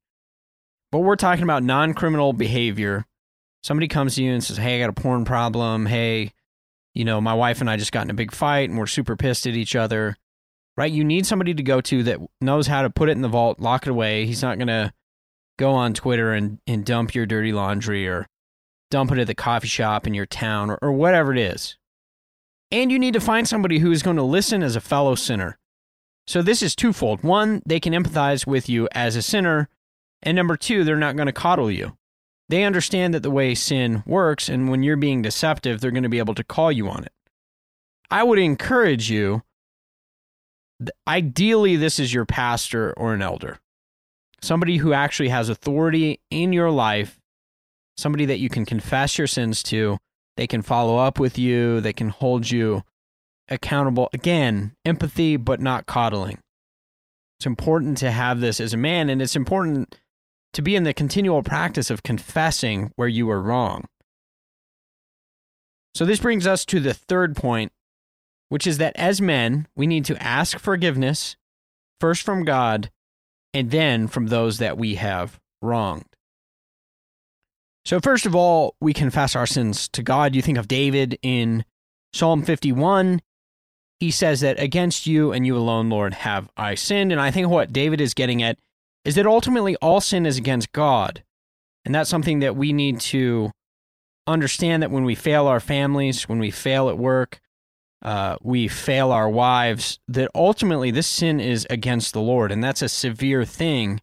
But 0.91 0.99
we're 0.99 1.15
talking 1.15 1.43
about 1.43 1.63
non 1.63 1.93
criminal 1.93 2.33
behavior. 2.33 3.05
Somebody 3.63 3.87
comes 3.87 4.15
to 4.15 4.23
you 4.23 4.33
and 4.33 4.43
says, 4.43 4.57
hey, 4.57 4.77
I 4.77 4.79
got 4.79 4.89
a 4.89 5.01
porn 5.01 5.25
problem. 5.25 5.85
Hey, 5.85 6.33
you 6.93 7.05
know, 7.05 7.21
my 7.21 7.33
wife 7.33 7.61
and 7.61 7.69
I 7.69 7.77
just 7.77 7.91
got 7.91 8.03
in 8.03 8.09
a 8.09 8.15
big 8.15 8.31
fight 8.31 8.69
and 8.69 8.77
we're 8.77 8.87
super 8.87 9.15
pissed 9.15 9.47
at 9.47 9.55
each 9.55 9.75
other 9.75 10.17
right? 10.77 10.91
You 10.91 11.03
need 11.03 11.25
somebody 11.25 11.53
to 11.53 11.63
go 11.63 11.81
to 11.81 12.03
that 12.03 12.19
knows 12.41 12.67
how 12.67 12.81
to 12.81 12.89
put 12.89 13.09
it 13.09 13.13
in 13.13 13.21
the 13.21 13.27
vault, 13.27 13.59
lock 13.59 13.85
it 13.85 13.91
away. 13.91 14.25
He's 14.25 14.41
not 14.41 14.57
going 14.57 14.67
to 14.67 14.93
go 15.57 15.71
on 15.71 15.93
Twitter 15.93 16.33
and, 16.33 16.59
and 16.65 16.85
dump 16.85 17.13
your 17.13 17.25
dirty 17.25 17.53
laundry 17.53 18.07
or 18.07 18.27
dump 18.93 19.11
it 19.11 19.17
at 19.17 19.25
the 19.25 19.33
coffee 19.33 19.67
shop 19.67 20.05
in 20.05 20.13
your 20.13 20.27
town 20.27 20.69
or, 20.69 20.77
or 20.79 20.91
whatever 20.91 21.31
it 21.31 21.39
is. 21.39 21.77
And 22.69 22.91
you 22.91 22.99
need 22.99 23.15
to 23.15 23.19
find 23.19 23.47
somebody 23.47 23.79
who 23.79 23.91
is 23.91 24.03
going 24.03 24.17
to 24.17 24.23
listen 24.23 24.61
as 24.61 24.75
a 24.75 24.81
fellow 24.81 25.15
sinner. 25.15 25.57
So 26.27 26.43
this 26.43 26.61
is 26.61 26.75
twofold. 26.75 27.23
One, 27.23 27.63
they 27.65 27.79
can 27.79 27.93
empathize 27.93 28.45
with 28.45 28.69
you 28.69 28.87
as 28.91 29.15
a 29.15 29.23
sinner. 29.23 29.67
And 30.21 30.35
number 30.35 30.55
two, 30.55 30.83
they're 30.83 30.95
not 30.95 31.15
going 31.15 31.25
to 31.25 31.33
coddle 31.33 31.71
you. 31.71 31.97
They 32.49 32.63
understand 32.63 33.15
that 33.15 33.23
the 33.23 33.31
way 33.31 33.55
sin 33.55 34.03
works, 34.05 34.47
and 34.47 34.69
when 34.69 34.83
you're 34.83 34.95
being 34.95 35.23
deceptive, 35.23 35.81
they're 35.81 35.89
going 35.89 36.03
to 36.03 36.09
be 36.09 36.19
able 36.19 36.35
to 36.35 36.43
call 36.43 36.71
you 36.71 36.87
on 36.87 37.03
it. 37.03 37.13
I 38.11 38.21
would 38.21 38.37
encourage 38.37 39.09
you 39.09 39.41
ideally, 41.07 41.77
this 41.77 41.97
is 41.97 42.13
your 42.13 42.25
pastor 42.25 42.93
or 42.95 43.15
an 43.15 43.23
elder, 43.23 43.57
somebody 44.39 44.77
who 44.77 44.93
actually 44.93 45.29
has 45.29 45.49
authority 45.49 46.19
in 46.29 46.53
your 46.53 46.69
life, 46.69 47.19
somebody 47.97 48.25
that 48.25 48.39
you 48.39 48.49
can 48.49 48.65
confess 48.65 49.17
your 49.17 49.27
sins 49.27 49.63
to. 49.63 49.97
They 50.35 50.47
can 50.47 50.61
follow 50.61 50.97
up 50.97 51.19
with 51.19 51.37
you, 51.37 51.79
they 51.81 51.93
can 51.93 52.09
hold 52.09 52.49
you 52.49 52.83
accountable. 53.49 54.09
Again, 54.13 54.75
empathy, 54.83 55.37
but 55.37 55.59
not 55.59 55.85
coddling. 55.85 56.39
It's 57.37 57.45
important 57.45 57.97
to 57.99 58.11
have 58.11 58.39
this 58.39 58.59
as 58.59 58.73
a 58.73 58.77
man, 58.77 59.09
and 59.09 59.21
it's 59.21 59.35
important 59.35 59.99
to 60.53 60.61
be 60.61 60.75
in 60.75 60.83
the 60.83 60.93
continual 60.93 61.43
practice 61.43 61.89
of 61.89 62.03
confessing 62.03 62.91
where 62.95 63.07
you 63.07 63.27
were 63.27 63.41
wrong. 63.41 63.85
So, 65.93 66.05
this 66.05 66.19
brings 66.19 66.47
us 66.47 66.65
to 66.65 66.79
the 66.79 66.93
third 66.93 67.35
point 67.35 67.71
which 68.53 68.67
is 68.67 68.77
that 68.77 68.95
as 68.95 69.19
men, 69.19 69.67
we 69.75 69.87
need 69.87 70.05
to 70.05 70.21
ask 70.21 70.59
forgiveness 70.59 71.35
first 71.99 72.21
from 72.21 72.43
God 72.43 72.91
and 73.51 73.71
then 73.71 74.07
from 74.07 74.27
those 74.27 74.59
that 74.59 74.77
we 74.77 74.93
have 74.93 75.39
wronged. 75.59 76.12
So, 77.85 77.99
first 77.99 78.25
of 78.25 78.35
all, 78.35 78.75
we 78.79 78.93
confess 78.93 79.35
our 79.35 79.45
sins 79.45 79.89
to 79.89 80.03
God. 80.03 80.35
You 80.35 80.41
think 80.41 80.57
of 80.57 80.67
David 80.67 81.19
in 81.21 81.65
Psalm 82.13 82.43
51. 82.43 83.21
He 83.99 84.11
says 84.11 84.41
that 84.41 84.59
against 84.59 85.05
you 85.05 85.31
and 85.31 85.45
you 85.45 85.57
alone, 85.57 85.89
Lord, 85.89 86.13
have 86.13 86.49
I 86.55 86.75
sinned. 86.75 87.11
And 87.11 87.19
I 87.19 87.31
think 87.31 87.49
what 87.49 87.73
David 87.73 88.01
is 88.01 88.13
getting 88.13 88.41
at 88.41 88.57
is 89.05 89.15
that 89.15 89.25
ultimately 89.25 89.75
all 89.77 90.01
sin 90.01 90.25
is 90.25 90.37
against 90.37 90.71
God. 90.71 91.23
And 91.85 91.93
that's 91.93 92.09
something 92.09 92.39
that 92.39 92.55
we 92.55 92.71
need 92.71 92.99
to 93.01 93.51
understand 94.27 94.81
that 94.81 94.91
when 94.91 95.03
we 95.03 95.15
fail 95.15 95.47
our 95.47 95.59
families, 95.59 96.29
when 96.29 96.39
we 96.39 96.51
fail 96.51 96.89
at 96.89 96.97
work, 96.97 97.41
uh, 98.01 98.37
we 98.41 98.67
fail 98.67 99.11
our 99.11 99.29
wives, 99.29 99.99
that 100.07 100.29
ultimately 100.35 100.91
this 100.91 101.07
sin 101.07 101.39
is 101.39 101.65
against 101.69 102.13
the 102.13 102.21
Lord, 102.21 102.51
and 102.51 102.63
that's 102.63 102.81
a 102.81 102.89
severe 102.89 103.45
thing. 103.45 104.01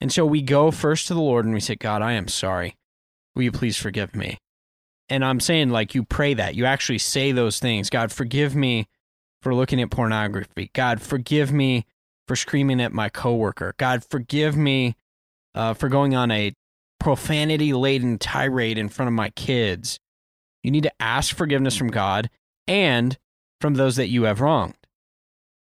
And 0.00 0.12
so 0.12 0.26
we 0.26 0.42
go 0.42 0.70
first 0.70 1.06
to 1.08 1.14
the 1.14 1.20
Lord 1.20 1.44
and 1.44 1.54
we 1.54 1.60
say, 1.60 1.74
God, 1.74 2.02
I 2.02 2.12
am 2.12 2.28
sorry. 2.28 2.75
Will 3.36 3.42
you 3.42 3.52
please 3.52 3.76
forgive 3.76 4.16
me? 4.16 4.38
And 5.08 5.24
I'm 5.24 5.38
saying, 5.38 5.70
like, 5.70 5.94
you 5.94 6.02
pray 6.02 6.34
that. 6.34 6.56
You 6.56 6.64
actually 6.64 6.98
say 6.98 7.30
those 7.30 7.60
things. 7.60 7.90
God, 7.90 8.10
forgive 8.10 8.56
me 8.56 8.88
for 9.42 9.54
looking 9.54 9.80
at 9.80 9.90
pornography. 9.90 10.70
God, 10.74 11.00
forgive 11.00 11.52
me 11.52 11.86
for 12.26 12.34
screaming 12.34 12.80
at 12.80 12.92
my 12.92 13.08
coworker. 13.08 13.74
God, 13.76 14.04
forgive 14.04 14.56
me 14.56 14.96
uh, 15.54 15.74
for 15.74 15.88
going 15.88 16.16
on 16.16 16.30
a 16.30 16.54
profanity 16.98 17.72
laden 17.72 18.18
tirade 18.18 18.78
in 18.78 18.88
front 18.88 19.08
of 19.08 19.12
my 19.12 19.30
kids. 19.30 20.00
You 20.64 20.70
need 20.72 20.82
to 20.82 20.92
ask 21.02 21.36
forgiveness 21.36 21.76
from 21.76 21.88
God 21.88 22.30
and 22.66 23.16
from 23.60 23.74
those 23.74 23.96
that 23.96 24.08
you 24.08 24.24
have 24.24 24.40
wronged. 24.40 24.74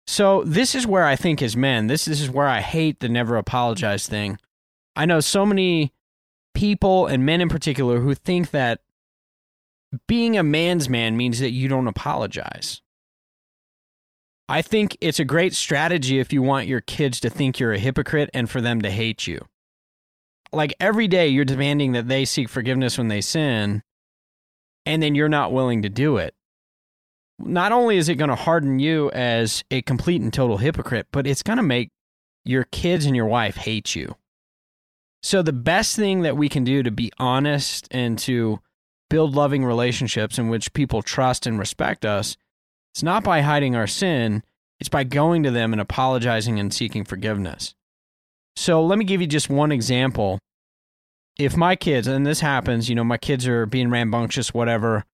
So 0.05 0.43
this 0.45 0.75
is 0.75 0.85
where 0.87 1.05
I 1.05 1.15
think 1.15 1.41
as 1.41 1.57
men, 1.57 1.87
this, 1.87 2.05
this 2.05 2.21
is 2.21 2.29
where 2.29 2.47
I 2.47 2.61
hate 2.61 2.99
the 2.99 3.09
never 3.09 3.35
apologize 3.35 4.07
thing. 4.07 4.37
I 4.95 5.05
know 5.05 5.19
so 5.19 5.45
many 5.45 5.91
people 6.53 7.07
and 7.07 7.25
men 7.25 7.41
in 7.41 7.49
particular 7.49 7.99
who 7.99 8.15
think 8.15 8.51
that 8.51 8.81
being 10.07 10.37
a 10.37 10.43
man's 10.43 10.89
man 10.89 11.17
means 11.17 11.39
that 11.39 11.51
you 11.51 11.67
don't 11.67 11.87
apologize. 11.87 12.81
I 14.49 14.61
think 14.61 14.97
it's 14.99 15.19
a 15.19 15.25
great 15.25 15.53
strategy 15.53 16.19
if 16.19 16.33
you 16.33 16.41
want 16.41 16.67
your 16.67 16.81
kids 16.81 17.19
to 17.21 17.29
think 17.29 17.59
you're 17.59 17.73
a 17.73 17.79
hypocrite 17.79 18.29
and 18.33 18.49
for 18.49 18.61
them 18.61 18.81
to 18.81 18.91
hate 18.91 19.25
you. 19.27 19.39
Like 20.51 20.73
every 20.79 21.07
day 21.07 21.27
you're 21.27 21.45
demanding 21.45 21.93
that 21.93 22.07
they 22.07 22.25
seek 22.25 22.49
forgiveness 22.49 22.97
when 22.97 23.07
they 23.07 23.21
sin, 23.21 23.83
and 24.85 25.01
then 25.01 25.15
you're 25.15 25.29
not 25.29 25.53
willing 25.53 25.81
to 25.81 25.89
do 25.89 26.17
it 26.17 26.35
not 27.39 27.71
only 27.71 27.97
is 27.97 28.09
it 28.09 28.15
going 28.15 28.29
to 28.29 28.35
harden 28.35 28.79
you 28.79 29.11
as 29.11 29.63
a 29.71 29.81
complete 29.81 30.21
and 30.21 30.33
total 30.33 30.57
hypocrite, 30.57 31.07
but 31.11 31.27
it's 31.27 31.43
going 31.43 31.57
to 31.57 31.63
make 31.63 31.91
your 32.45 32.65
kids 32.65 33.05
and 33.05 33.15
your 33.15 33.25
wife 33.25 33.55
hate 33.55 33.95
you. 33.95 34.15
So, 35.23 35.41
the 35.41 35.53
best 35.53 35.95
thing 35.95 36.21
that 36.23 36.35
we 36.35 36.49
can 36.49 36.65
do 36.65 36.83
to 36.83 36.91
be 36.91 37.11
honest 37.17 37.87
and 37.91 38.19
to 38.19 38.59
build 39.09 39.33
loving 39.33 39.63
relationships 39.63 40.37
in 40.37 40.49
which 40.49 40.73
people 40.73 41.01
trust 41.01 41.47
and 41.47 41.57
respect 41.57 42.03
us, 42.03 42.35
it's 42.93 43.03
not 43.03 43.23
by 43.23 43.39
hiding 43.39 43.73
our 43.73 43.87
sin, 43.87 44.43
it's 44.81 44.89
by 44.89 45.05
going 45.05 45.43
to 45.43 45.51
them 45.51 45.71
and 45.71 45.81
apologizing 45.81 46.59
and 46.59 46.73
seeking 46.73 47.05
forgiveness. 47.05 47.73
So, 48.57 48.83
let 48.83 48.99
me 48.99 49.05
give 49.05 49.21
you 49.21 49.27
just 49.27 49.49
one 49.49 49.71
example. 49.71 50.39
If 51.39 51.55
my 51.55 51.77
kids, 51.77 52.05
and 52.05 52.27
this 52.27 52.41
happens, 52.41 52.89
you 52.89 52.95
know, 52.95 53.05
my 53.05 53.17
kids 53.17 53.47
are 53.47 53.65
being 53.65 53.89
rambunctious, 53.89 54.53
whatever, 54.53 55.05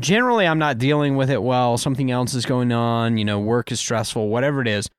generally 0.00 0.46
I'm 0.46 0.58
not 0.58 0.78
dealing 0.78 1.14
with 1.14 1.30
it 1.30 1.42
well. 1.42 1.78
Something 1.78 2.10
else 2.10 2.34
is 2.34 2.44
going 2.44 2.72
on, 2.72 3.18
you 3.18 3.24
know, 3.24 3.38
work 3.38 3.70
is 3.70 3.78
stressful, 3.78 4.28
whatever 4.28 4.60
it 4.60 4.68
is. 4.68 4.90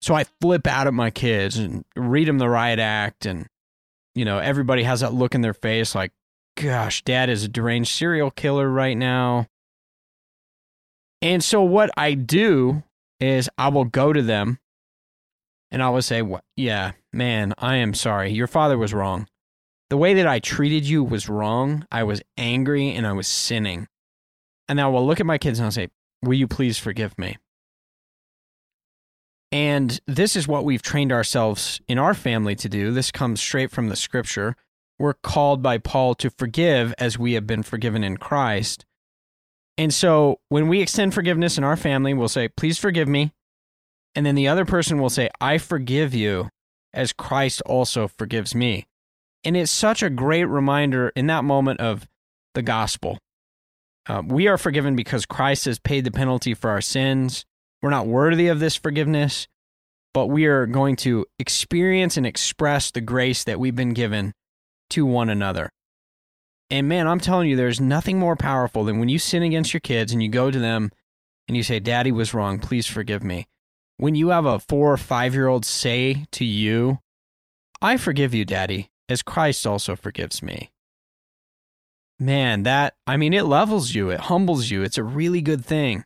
So 0.00 0.14
I 0.14 0.24
flip 0.40 0.66
out 0.66 0.86
at 0.86 0.94
my 0.94 1.10
kids 1.10 1.58
and 1.58 1.84
read 1.94 2.26
them 2.26 2.38
the 2.38 2.48
riot 2.48 2.78
act. 2.78 3.26
And, 3.26 3.46
you 4.14 4.24
know, 4.24 4.38
everybody 4.38 4.82
has 4.82 5.00
that 5.00 5.12
look 5.12 5.34
in 5.34 5.42
their 5.42 5.54
face 5.54 5.94
like, 5.94 6.12
gosh, 6.56 7.02
dad 7.02 7.28
is 7.28 7.44
a 7.44 7.48
deranged 7.48 7.92
serial 7.92 8.30
killer 8.30 8.68
right 8.68 8.96
now. 8.96 9.46
And 11.22 11.44
so 11.44 11.62
what 11.62 11.90
I 11.96 12.14
do 12.14 12.82
is 13.18 13.50
I 13.58 13.68
will 13.68 13.84
go 13.84 14.12
to 14.12 14.22
them 14.22 14.58
and 15.70 15.82
I 15.82 15.90
will 15.90 16.02
say, 16.02 16.22
Yeah, 16.56 16.92
man, 17.12 17.54
I 17.58 17.76
am 17.76 17.94
sorry. 17.94 18.32
Your 18.32 18.46
father 18.46 18.78
was 18.78 18.94
wrong. 18.94 19.28
The 19.90 19.96
way 19.96 20.14
that 20.14 20.26
I 20.26 20.38
treated 20.38 20.86
you 20.86 21.04
was 21.04 21.28
wrong. 21.28 21.86
I 21.90 22.04
was 22.04 22.22
angry 22.38 22.94
and 22.94 23.06
I 23.06 23.12
was 23.12 23.28
sinning. 23.28 23.88
And 24.68 24.80
I 24.80 24.86
will 24.86 25.06
look 25.06 25.20
at 25.20 25.26
my 25.26 25.36
kids 25.38 25.58
and 25.58 25.66
I'll 25.66 25.72
say, 25.72 25.88
Will 26.22 26.34
you 26.34 26.48
please 26.48 26.78
forgive 26.78 27.18
me? 27.18 27.36
And 29.52 30.00
this 30.06 30.36
is 30.36 30.46
what 30.46 30.64
we've 30.64 30.82
trained 30.82 31.12
ourselves 31.12 31.80
in 31.88 31.98
our 31.98 32.14
family 32.14 32.54
to 32.56 32.68
do. 32.68 32.92
This 32.92 33.10
comes 33.10 33.40
straight 33.40 33.70
from 33.70 33.88
the 33.88 33.96
scripture. 33.96 34.54
We're 34.98 35.14
called 35.14 35.62
by 35.62 35.78
Paul 35.78 36.14
to 36.16 36.30
forgive 36.30 36.94
as 36.98 37.18
we 37.18 37.32
have 37.32 37.46
been 37.46 37.62
forgiven 37.62 38.04
in 38.04 38.16
Christ. 38.16 38.84
And 39.76 39.92
so 39.92 40.40
when 40.50 40.68
we 40.68 40.82
extend 40.82 41.14
forgiveness 41.14 41.58
in 41.58 41.64
our 41.64 41.76
family, 41.76 42.14
we'll 42.14 42.28
say, 42.28 42.48
Please 42.48 42.78
forgive 42.78 43.08
me. 43.08 43.32
And 44.14 44.26
then 44.26 44.34
the 44.34 44.48
other 44.48 44.64
person 44.64 45.00
will 45.00 45.10
say, 45.10 45.30
I 45.40 45.58
forgive 45.58 46.14
you 46.14 46.50
as 46.92 47.12
Christ 47.12 47.62
also 47.62 48.08
forgives 48.08 48.54
me. 48.54 48.86
And 49.44 49.56
it's 49.56 49.70
such 49.70 50.02
a 50.02 50.10
great 50.10 50.44
reminder 50.44 51.12
in 51.16 51.26
that 51.28 51.44
moment 51.44 51.80
of 51.80 52.06
the 52.54 52.62
gospel. 52.62 53.18
Uh, 54.06 54.22
we 54.26 54.48
are 54.48 54.58
forgiven 54.58 54.96
because 54.96 55.24
Christ 55.24 55.64
has 55.64 55.78
paid 55.78 56.04
the 56.04 56.10
penalty 56.10 56.52
for 56.52 56.70
our 56.70 56.80
sins. 56.80 57.44
We're 57.82 57.90
not 57.90 58.06
worthy 58.06 58.48
of 58.48 58.60
this 58.60 58.76
forgiveness, 58.76 59.48
but 60.12 60.26
we 60.26 60.46
are 60.46 60.66
going 60.66 60.96
to 60.96 61.26
experience 61.38 62.16
and 62.16 62.26
express 62.26 62.90
the 62.90 63.00
grace 63.00 63.44
that 63.44 63.58
we've 63.58 63.76
been 63.76 63.94
given 63.94 64.34
to 64.90 65.06
one 65.06 65.30
another. 65.30 65.70
And 66.70 66.88
man, 66.88 67.08
I'm 67.08 67.20
telling 67.20 67.48
you, 67.48 67.56
there's 67.56 67.80
nothing 67.80 68.18
more 68.18 68.36
powerful 68.36 68.84
than 68.84 69.00
when 69.00 69.08
you 69.08 69.18
sin 69.18 69.42
against 69.42 69.72
your 69.72 69.80
kids 69.80 70.12
and 70.12 70.22
you 70.22 70.28
go 70.28 70.50
to 70.50 70.58
them 70.58 70.90
and 71.48 71.56
you 71.56 71.62
say, 71.62 71.80
Daddy 71.80 72.12
was 72.12 72.34
wrong, 72.34 72.58
please 72.60 72.86
forgive 72.86 73.24
me. 73.24 73.48
When 73.96 74.14
you 74.14 74.28
have 74.28 74.46
a 74.46 74.60
four 74.60 74.92
or 74.92 74.96
five 74.96 75.34
year 75.34 75.48
old 75.48 75.64
say 75.64 76.26
to 76.32 76.44
you, 76.44 76.98
I 77.82 77.96
forgive 77.96 78.34
you, 78.34 78.44
Daddy, 78.44 78.90
as 79.08 79.22
Christ 79.22 79.66
also 79.66 79.96
forgives 79.96 80.42
me. 80.42 80.70
Man, 82.18 82.64
that, 82.64 82.94
I 83.06 83.16
mean, 83.16 83.32
it 83.32 83.46
levels 83.46 83.94
you, 83.94 84.10
it 84.10 84.20
humbles 84.20 84.70
you. 84.70 84.82
It's 84.82 84.98
a 84.98 85.02
really 85.02 85.40
good 85.40 85.64
thing. 85.64 86.04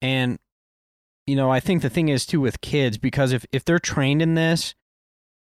And 0.00 0.38
you 1.28 1.36
know, 1.36 1.50
I 1.50 1.60
think 1.60 1.82
the 1.82 1.90
thing 1.90 2.08
is 2.08 2.24
too 2.24 2.40
with 2.40 2.62
kids 2.62 2.96
because 2.96 3.32
if 3.32 3.44
if 3.52 3.62
they're 3.62 3.78
trained 3.78 4.22
in 4.22 4.34
this, 4.34 4.74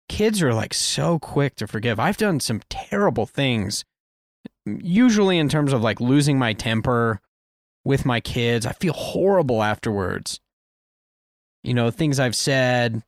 kids 0.09 0.41
are 0.41 0.53
like 0.53 0.73
so 0.73 1.19
quick 1.19 1.55
to 1.57 1.67
forgive. 1.67 1.99
I've 1.99 2.17
done 2.17 2.39
some 2.39 2.61
terrible 2.69 3.27
things 3.27 3.85
usually 4.65 5.37
in 5.37 5.47
terms 5.47 5.71
of 5.71 5.83
like 5.83 6.01
losing 6.01 6.39
my 6.39 6.53
temper 6.53 7.21
with 7.85 8.03
my 8.03 8.19
kids. 8.19 8.65
I 8.65 8.71
feel 8.71 8.93
horrible 8.93 9.61
afterwards. 9.61 10.39
You 11.63 11.75
know, 11.75 11.91
things 11.91 12.19
I've 12.19 12.35
said 12.35 13.03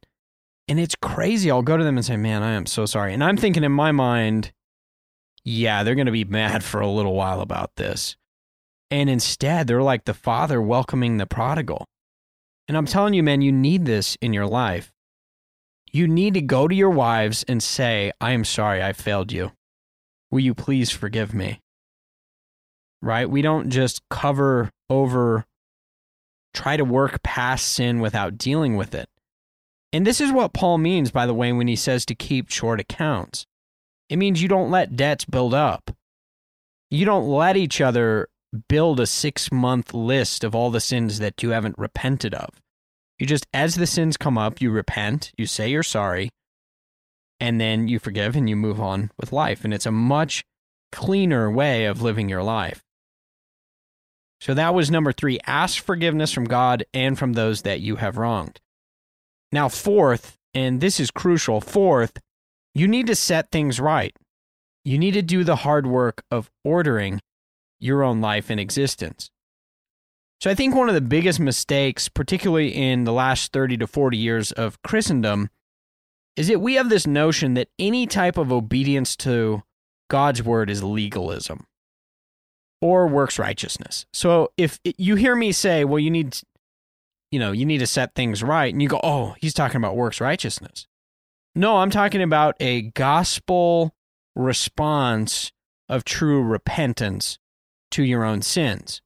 and 0.68 0.80
it's 0.80 0.96
crazy. 0.96 1.50
I'll 1.50 1.64
go 1.64 1.78
to 1.78 1.84
them 1.84 1.98
and 1.98 2.06
say, 2.06 2.16
"Man, 2.16 2.44
I 2.44 2.52
am 2.52 2.68
so 2.68 2.86
sorry." 2.86 3.16
And 3.16 3.24
I'm 3.24 3.38
thinking 3.38 3.64
in 3.64 3.72
my 3.72 3.92
mind, 3.92 4.54
yeah, 5.44 5.82
they're 5.82 5.96
going 5.96 6.06
to 6.06 6.12
be 6.12 6.26
mad 6.26 6.64
for 6.64 6.80
a 6.80 6.88
little 6.88 7.16
while 7.16 7.42
about 7.42 7.76
this. 7.78 8.16
And 8.92 9.10
instead, 9.10 9.66
they're 9.66 9.82
like 9.82 10.06
the 10.06 10.14
father 10.14 10.62
welcoming 10.62 11.18
the 11.18 11.26
prodigal. 11.26 11.88
And 12.72 12.78
I'm 12.78 12.86
telling 12.86 13.14
you, 13.14 13.22
man, 13.22 13.42
you 13.42 13.52
need 13.52 13.84
this 13.84 14.18
in 14.22 14.32
your 14.32 14.48
life. 14.48 14.94
You 15.92 16.08
need 16.08 16.36
to 16.36 16.42
go 16.42 16.70
to 16.70 16.74
your 16.74 16.90
wives 16.90 17.44
and 17.46 17.62
say, 17.62 18.14
I 18.22 18.32
am 18.32 18.46
sorry 18.46 18.82
I 18.82 18.94
failed 18.94 19.34
you. 19.34 19.52
Will 20.30 20.40
you 20.40 20.54
please 20.54 20.90
forgive 20.90 21.34
me? 21.34 21.60
Right? 23.02 23.30
We 23.30 23.42
don't 23.42 23.72
just 23.72 24.02
cover 24.10 24.70
over, 24.90 25.44
try 26.54 26.78
to 26.78 26.86
work 26.86 27.22
past 27.24 27.68
sin 27.74 28.00
without 28.00 28.38
dealing 28.38 28.78
with 28.78 28.96
it. 28.96 29.10
And 29.92 30.08
this 30.08 30.22
is 30.22 30.32
what 30.32 30.54
Paul 30.54 30.78
means, 30.78 31.12
by 31.12 31.26
the 31.26 31.34
way, 31.34 31.52
when 31.52 31.68
he 31.68 31.76
says 31.76 32.06
to 32.06 32.16
keep 32.16 32.50
short 32.50 32.80
accounts. 32.80 33.46
It 34.08 34.16
means 34.16 34.42
you 34.42 34.48
don't 34.48 34.72
let 34.72 34.96
debts 34.96 35.26
build 35.26 35.54
up. 35.54 35.94
You 36.90 37.04
don't 37.04 37.28
let 37.28 37.58
each 37.58 37.82
other 37.82 38.30
build 38.70 39.02
a 39.02 39.08
six 39.08 39.52
month 39.52 39.94
list 39.94 40.46
of 40.46 40.56
all 40.56 40.72
the 40.72 40.80
sins 40.80 41.20
that 41.20 41.44
you 41.44 41.50
haven't 41.50 41.78
repented 41.78 42.34
of. 42.34 42.61
You 43.22 43.28
just, 43.28 43.46
as 43.54 43.76
the 43.76 43.86
sins 43.86 44.18
come 44.18 44.36
up, 44.36 44.62
you 44.62 44.72
repent, 44.72 45.32
you 45.38 45.46
say 45.46 45.70
you're 45.70 45.84
sorry, 45.84 46.32
and 47.40 47.62
then 47.62 47.88
you 47.88 48.00
forgive 48.00 48.36
and 48.36 48.50
you 48.50 48.56
move 48.56 48.82
on 48.82 49.12
with 49.20 49.32
life. 49.32 49.64
And 49.64 49.76
it's 49.76 49.86
a 49.86 49.92
much 49.92 50.44
cleaner 50.92 51.52
way 51.52 51.86
of 51.86 52.02
living 52.02 52.30
your 52.30 52.42
life. 52.42 52.82
So 54.40 54.56
that 54.56 54.74
was 54.74 54.90
number 54.90 55.12
three 55.12 55.40
ask 55.46 55.84
forgiveness 55.84 56.32
from 56.32 56.46
God 56.46 56.84
and 56.96 57.16
from 57.16 57.34
those 57.34 57.62
that 57.62 57.80
you 57.80 57.98
have 57.98 58.18
wronged. 58.18 58.60
Now, 59.52 59.70
fourth, 59.70 60.40
and 60.56 60.82
this 60.82 61.00
is 61.00 61.12
crucial, 61.12 61.62
fourth, 61.62 62.14
you 62.74 62.88
need 62.88 63.06
to 63.06 63.14
set 63.14 63.52
things 63.52 63.80
right. 63.80 64.16
You 64.84 64.98
need 64.98 65.14
to 65.14 65.22
do 65.22 65.44
the 65.44 65.58
hard 65.58 65.86
work 65.86 66.24
of 66.32 66.50
ordering 66.64 67.22
your 67.80 68.02
own 68.02 68.20
life 68.20 68.50
and 68.50 68.60
existence. 68.60 69.30
So 70.42 70.50
I 70.50 70.56
think 70.56 70.74
one 70.74 70.90
of 70.90 70.96
the 70.96 71.02
biggest 71.02 71.40
mistakes, 71.40 72.10
particularly 72.10 72.70
in 72.70 73.04
the 73.04 73.14
last 73.14 73.54
30 73.54 73.78
to 73.78 73.88
40 73.88 74.18
years 74.18 74.52
of 74.52 74.82
Christendom, 74.82 75.52
is 76.36 76.48
that 76.48 76.60
we 76.60 76.74
have 76.74 76.90
this 76.90 77.06
notion 77.06 77.54
that 77.54 77.70
any 77.78 78.08
type 78.08 78.38
of 78.38 78.52
obedience 78.52 79.16
to 79.18 79.62
God's 80.10 80.42
word 80.42 80.72
is 80.72 80.84
legalism 80.84 81.68
or 82.82 83.06
works 83.06 83.38
righteousness. 83.38 84.08
So 84.14 84.52
if 84.58 84.80
you 84.84 85.14
hear 85.14 85.36
me 85.36 85.52
say, 85.52 85.86
well, 85.86 86.00
you 86.00 86.10
need, 86.10 86.36
you 87.32 87.38
know, 87.38 87.52
you 87.52 87.68
need 87.68 87.78
to 87.78 87.88
set 87.88 88.16
things 88.16 88.42
right, 88.42 88.74
and 88.74 88.82
you 88.82 88.90
go, 88.90 89.00
oh, 89.04 89.36
he's 89.40 89.54
talking 89.54 89.78
about 89.78 89.96
works 89.96 90.20
righteousness. 90.20 90.88
No, 91.54 91.78
I'm 91.78 91.92
talking 91.92 92.24
about 92.24 92.56
a 92.60 92.82
gospel 92.82 93.94
response 94.36 95.52
of 95.88 96.04
true 96.04 96.42
repentance 96.42 97.38
to 97.92 98.04
your 98.04 98.24
own 98.24 98.42
sins. 98.42 99.04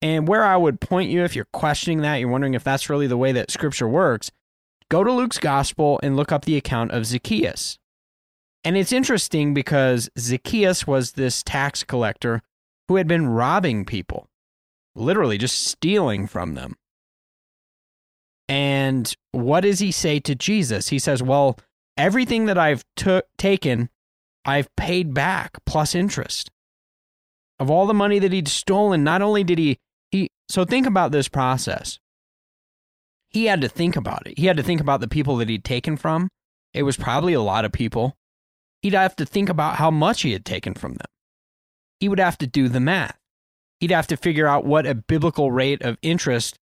And 0.00 0.28
where 0.28 0.44
I 0.44 0.56
would 0.56 0.80
point 0.80 1.10
you 1.10 1.24
if 1.24 1.34
you're 1.34 1.48
questioning 1.52 2.02
that, 2.02 2.16
you're 2.16 2.28
wondering 2.28 2.54
if 2.54 2.62
that's 2.62 2.88
really 2.88 3.06
the 3.06 3.16
way 3.16 3.32
that 3.32 3.50
scripture 3.50 3.88
works, 3.88 4.30
go 4.88 5.02
to 5.02 5.12
Luke's 5.12 5.38
gospel 5.38 5.98
and 6.02 6.16
look 6.16 6.30
up 6.30 6.44
the 6.44 6.56
account 6.56 6.92
of 6.92 7.06
Zacchaeus. 7.06 7.78
And 8.64 8.76
it's 8.76 8.92
interesting 8.92 9.54
because 9.54 10.08
Zacchaeus 10.18 10.86
was 10.86 11.12
this 11.12 11.42
tax 11.42 11.82
collector 11.82 12.42
who 12.86 12.96
had 12.96 13.08
been 13.08 13.26
robbing 13.26 13.84
people, 13.84 14.28
literally 14.94 15.38
just 15.38 15.66
stealing 15.66 16.26
from 16.26 16.54
them. 16.54 16.76
And 18.48 19.14
what 19.32 19.60
does 19.60 19.80
he 19.80 19.92
say 19.92 20.20
to 20.20 20.34
Jesus? 20.34 20.88
He 20.88 20.98
says, 20.98 21.22
Well, 21.22 21.58
everything 21.96 22.46
that 22.46 22.56
I've 22.56 22.84
t- 22.96 23.20
taken, 23.36 23.90
I've 24.44 24.74
paid 24.76 25.12
back 25.12 25.58
plus 25.66 25.94
interest. 25.94 26.50
Of 27.60 27.70
all 27.70 27.86
the 27.86 27.94
money 27.94 28.18
that 28.20 28.32
he'd 28.32 28.48
stolen, 28.48 29.04
not 29.04 29.20
only 29.20 29.44
did 29.44 29.58
he 29.58 29.66
he 29.66 29.78
so 30.48 30.64
think 30.64 30.86
about 30.86 31.12
this 31.12 31.28
process. 31.28 31.98
He 33.30 33.46
had 33.46 33.60
to 33.60 33.68
think 33.68 33.96
about 33.96 34.26
it. 34.26 34.38
He 34.38 34.46
had 34.46 34.56
to 34.56 34.62
think 34.62 34.80
about 34.80 35.00
the 35.00 35.08
people 35.08 35.36
that 35.36 35.48
he'd 35.48 35.64
taken 35.64 35.96
from. 35.96 36.28
It 36.72 36.84
was 36.84 36.96
probably 36.96 37.34
a 37.34 37.42
lot 37.42 37.64
of 37.64 37.72
people. 37.72 38.16
He'd 38.82 38.94
have 38.94 39.16
to 39.16 39.26
think 39.26 39.48
about 39.48 39.76
how 39.76 39.90
much 39.90 40.22
he 40.22 40.32
had 40.32 40.44
taken 40.44 40.74
from 40.74 40.92
them. 40.92 41.06
He 42.00 42.08
would 42.08 42.20
have 42.20 42.38
to 42.38 42.46
do 42.46 42.68
the 42.68 42.80
math. 42.80 43.18
He'd 43.80 43.90
have 43.90 44.06
to 44.08 44.16
figure 44.16 44.46
out 44.46 44.64
what 44.64 44.86
a 44.86 44.94
biblical 44.94 45.52
rate 45.52 45.82
of 45.82 45.98
interest 46.00 46.58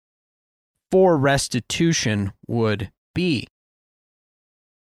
for 0.90 1.16
restitution 1.16 2.32
would 2.46 2.90
be. 3.14 3.46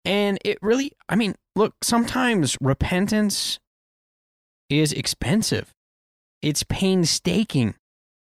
And 0.05 0.39
it 0.45 0.59
really, 0.61 0.93
I 1.09 1.17
mean, 1.17 1.35
look, 1.57 1.75
sometimes 1.83 2.59
repentance 2.61 3.59
is 4.69 4.93
expensive, 4.93 5.73
it's 6.43 6.63
painstaking. 6.65 7.75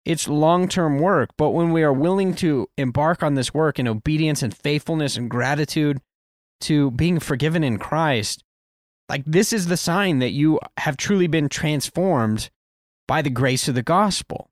It's 0.08 0.26
long 0.26 0.68
term 0.68 0.98
work, 1.00 1.32
but 1.36 1.50
when 1.50 1.70
we 1.70 1.82
are 1.82 1.92
willing 1.92 2.34
to 2.36 2.66
embark 2.78 3.22
on 3.22 3.34
this 3.34 3.52
work 3.52 3.78
in 3.78 3.86
obedience 3.86 4.42
and 4.42 4.56
faithfulness 4.56 5.18
and 5.18 5.28
gratitude 5.28 6.00
to 6.62 6.90
being 6.92 7.20
forgiven 7.20 7.62
in 7.62 7.78
Christ, 7.78 8.42
like 9.10 9.22
this 9.26 9.52
is 9.52 9.66
the 9.66 9.76
sign 9.76 10.18
that 10.20 10.30
you 10.30 10.60
have 10.78 10.96
truly 10.96 11.26
been 11.26 11.50
transformed 11.50 12.48
by 13.06 13.20
the 13.20 13.28
grace 13.28 13.68
of 13.68 13.74
the 13.74 13.82
gospel. 13.82 14.48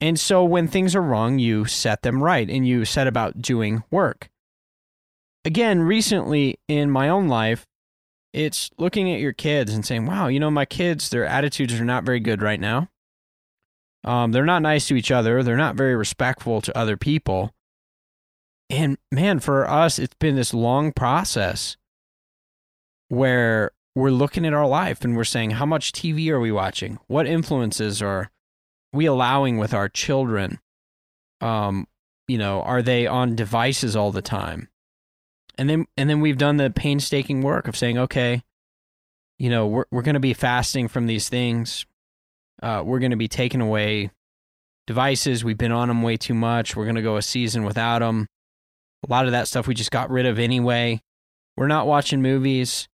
And 0.00 0.20
so 0.20 0.44
when 0.44 0.68
things 0.68 0.94
are 0.94 1.02
wrong, 1.02 1.40
you 1.40 1.64
set 1.64 2.02
them 2.02 2.22
right 2.22 2.48
and 2.48 2.64
you 2.64 2.84
set 2.84 3.08
about 3.08 3.42
doing 3.42 3.82
work. 3.90 4.30
Again, 5.44 5.80
recently 5.80 6.60
in 6.68 6.92
my 6.92 7.08
own 7.08 7.26
life, 7.26 7.66
it's 8.32 8.70
looking 8.78 9.12
at 9.12 9.18
your 9.18 9.32
kids 9.32 9.74
and 9.74 9.84
saying, 9.84 10.06
wow, 10.06 10.28
you 10.28 10.38
know, 10.38 10.48
my 10.48 10.64
kids, 10.64 11.10
their 11.10 11.26
attitudes 11.26 11.74
are 11.80 11.84
not 11.84 12.04
very 12.04 12.20
good 12.20 12.40
right 12.40 12.60
now. 12.60 12.88
Um, 14.04 14.32
they're 14.32 14.44
not 14.44 14.62
nice 14.62 14.88
to 14.88 14.96
each 14.96 15.10
other. 15.10 15.42
They're 15.42 15.56
not 15.56 15.74
very 15.74 15.96
respectful 15.96 16.60
to 16.62 16.76
other 16.78 16.96
people. 16.96 17.52
And 18.70 18.98
man, 19.10 19.40
for 19.40 19.68
us, 19.68 19.98
it's 19.98 20.14
been 20.14 20.36
this 20.36 20.54
long 20.54 20.92
process 20.92 21.76
where 23.08 23.72
we're 23.94 24.10
looking 24.10 24.46
at 24.46 24.52
our 24.52 24.66
life 24.66 25.02
and 25.02 25.16
we're 25.16 25.24
saying, 25.24 25.52
how 25.52 25.66
much 25.66 25.92
TV 25.92 26.28
are 26.30 26.40
we 26.40 26.52
watching? 26.52 26.98
What 27.06 27.26
influences 27.26 28.00
are 28.02 28.30
we 28.92 29.06
allowing 29.06 29.58
with 29.58 29.74
our 29.74 29.88
children? 29.88 30.58
Um, 31.40 31.86
you 32.28 32.38
know, 32.38 32.62
are 32.62 32.82
they 32.82 33.06
on 33.06 33.34
devices 33.34 33.96
all 33.96 34.12
the 34.12 34.22
time? 34.22 34.68
And 35.56 35.68
then 35.68 35.86
and 35.96 36.08
then 36.08 36.20
we've 36.20 36.38
done 36.38 36.56
the 36.56 36.70
painstaking 36.70 37.42
work 37.42 37.66
of 37.66 37.76
saying, 37.76 37.98
okay, 37.98 38.42
you 39.38 39.50
know, 39.50 39.66
we're 39.66 39.86
we're 39.90 40.02
going 40.02 40.14
to 40.14 40.20
be 40.20 40.34
fasting 40.34 40.86
from 40.86 41.06
these 41.06 41.28
things. 41.28 41.84
Uh, 42.62 42.82
we're 42.84 42.98
going 42.98 43.12
to 43.12 43.16
be 43.16 43.28
taking 43.28 43.60
away 43.60 44.10
devices. 44.86 45.44
We've 45.44 45.58
been 45.58 45.72
on 45.72 45.88
them 45.88 46.02
way 46.02 46.16
too 46.16 46.34
much. 46.34 46.74
We're 46.74 46.84
going 46.84 46.96
to 46.96 47.02
go 47.02 47.16
a 47.16 47.22
season 47.22 47.64
without 47.64 48.00
them. 48.00 48.26
A 49.06 49.10
lot 49.10 49.26
of 49.26 49.32
that 49.32 49.46
stuff 49.46 49.66
we 49.66 49.74
just 49.74 49.90
got 49.90 50.10
rid 50.10 50.26
of 50.26 50.38
anyway. 50.38 51.00
We're 51.56 51.68
not 51.68 51.86
watching 51.86 52.22
movies. 52.22 52.88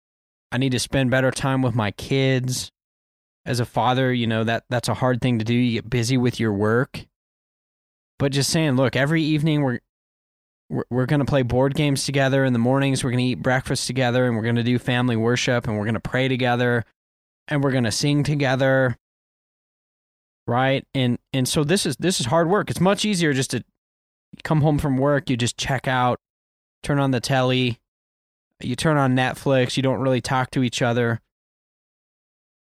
I 0.51 0.57
need 0.57 0.71
to 0.71 0.79
spend 0.79 1.11
better 1.11 1.31
time 1.31 1.61
with 1.61 1.75
my 1.75 1.91
kids. 1.91 2.69
As 3.45 3.59
a 3.59 3.65
father, 3.65 4.13
you 4.13 4.25
know, 4.25 4.43
that 4.45 4.63
that's 4.69 4.87
a 4.87 4.93
hard 4.93 5.21
thing 5.21 5.39
to 5.39 5.45
do. 5.45 5.53
You 5.53 5.81
get 5.81 5.89
busy 5.89 6.17
with 6.17 6.39
your 6.39 6.53
work. 6.53 7.05
But 8.17 8.31
just 8.31 8.49
saying, 8.49 8.75
look, 8.75 8.95
every 8.95 9.21
evening 9.21 9.63
we're 9.63 9.79
we're, 10.69 10.85
we're 10.89 11.05
going 11.05 11.19
to 11.19 11.25
play 11.25 11.41
board 11.41 11.75
games 11.75 12.05
together 12.05 12.45
in 12.45 12.53
the 12.53 12.59
mornings. 12.59 13.03
We're 13.03 13.11
going 13.11 13.23
to 13.23 13.31
eat 13.31 13.41
breakfast 13.41 13.85
together 13.85 14.25
and 14.25 14.35
we're 14.35 14.43
going 14.43 14.55
to 14.55 14.63
do 14.63 14.79
family 14.79 15.15
worship 15.15 15.67
and 15.67 15.77
we're 15.77 15.85
going 15.85 15.93
to 15.95 15.99
pray 15.99 16.27
together 16.27 16.85
and 17.47 17.63
we're 17.63 17.71
going 17.71 17.83
to 17.83 17.91
sing 17.91 18.23
together 18.23 18.97
right? 20.47 20.85
And 20.93 21.19
and 21.33 21.47
so 21.47 21.63
this 21.63 21.85
is 21.85 21.95
this 21.97 22.19
is 22.19 22.27
hard 22.27 22.49
work. 22.49 22.69
It's 22.69 22.81
much 22.81 23.05
easier 23.05 23.33
just 23.33 23.51
to 23.51 23.63
come 24.43 24.61
home 24.61 24.79
from 24.79 24.97
work, 24.97 25.29
you 25.29 25.37
just 25.37 25.57
check 25.57 25.87
out, 25.87 26.19
turn 26.81 26.99
on 26.99 27.11
the 27.11 27.19
telly, 27.19 27.79
you 28.59 28.75
turn 28.75 28.97
on 28.97 29.15
Netflix, 29.15 29.77
you 29.77 29.83
don't 29.83 30.01
really 30.01 30.21
talk 30.21 30.49
to 30.51 30.63
each 30.63 30.81
other. 30.81 31.21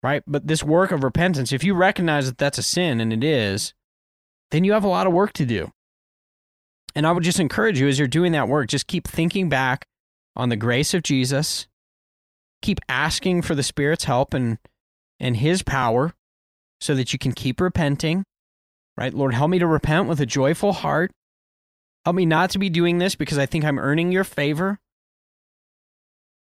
Right? 0.03 0.23
But 0.25 0.47
this 0.47 0.63
work 0.63 0.91
of 0.91 1.03
repentance, 1.03 1.53
if 1.53 1.63
you 1.63 1.75
recognize 1.75 2.25
that 2.25 2.39
that's 2.39 2.57
a 2.57 2.63
sin 2.63 2.99
and 2.99 3.13
it 3.13 3.23
is, 3.23 3.73
then 4.49 4.63
you 4.63 4.73
have 4.73 4.83
a 4.83 4.89
lot 4.89 5.05
of 5.07 5.13
work 5.13 5.31
to 5.33 5.45
do. 5.45 5.71
And 6.95 7.05
I 7.07 7.11
would 7.11 7.23
just 7.23 7.39
encourage 7.39 7.79
you 7.79 7.87
as 7.87 7.99
you're 7.99 8.07
doing 8.07 8.31
that 8.31 8.47
work, 8.47 8.67
just 8.67 8.87
keep 8.87 9.07
thinking 9.07 9.47
back 9.47 9.85
on 10.35 10.49
the 10.49 10.55
grace 10.55 10.93
of 10.93 11.03
Jesus. 11.03 11.67
Keep 12.61 12.79
asking 12.89 13.43
for 13.43 13.55
the 13.55 13.63
Spirit's 13.63 14.03
help 14.03 14.33
and 14.33 14.57
and 15.19 15.37
his 15.37 15.61
power 15.61 16.15
so 16.81 16.95
that 16.95 17.13
you 17.13 17.19
can 17.19 17.31
keep 17.31 17.61
repenting, 17.61 18.23
right? 18.97 19.13
Lord, 19.13 19.33
help 19.33 19.51
me 19.51 19.59
to 19.59 19.67
repent 19.67 20.09
with 20.09 20.19
a 20.19 20.25
joyful 20.25 20.73
heart. 20.73 21.11
Help 22.03 22.15
me 22.15 22.25
not 22.25 22.49
to 22.49 22.59
be 22.59 22.69
doing 22.69 22.97
this 22.97 23.15
because 23.15 23.37
I 23.37 23.45
think 23.45 23.63
I'm 23.63 23.79
earning 23.79 24.11
your 24.11 24.23
favor, 24.23 24.79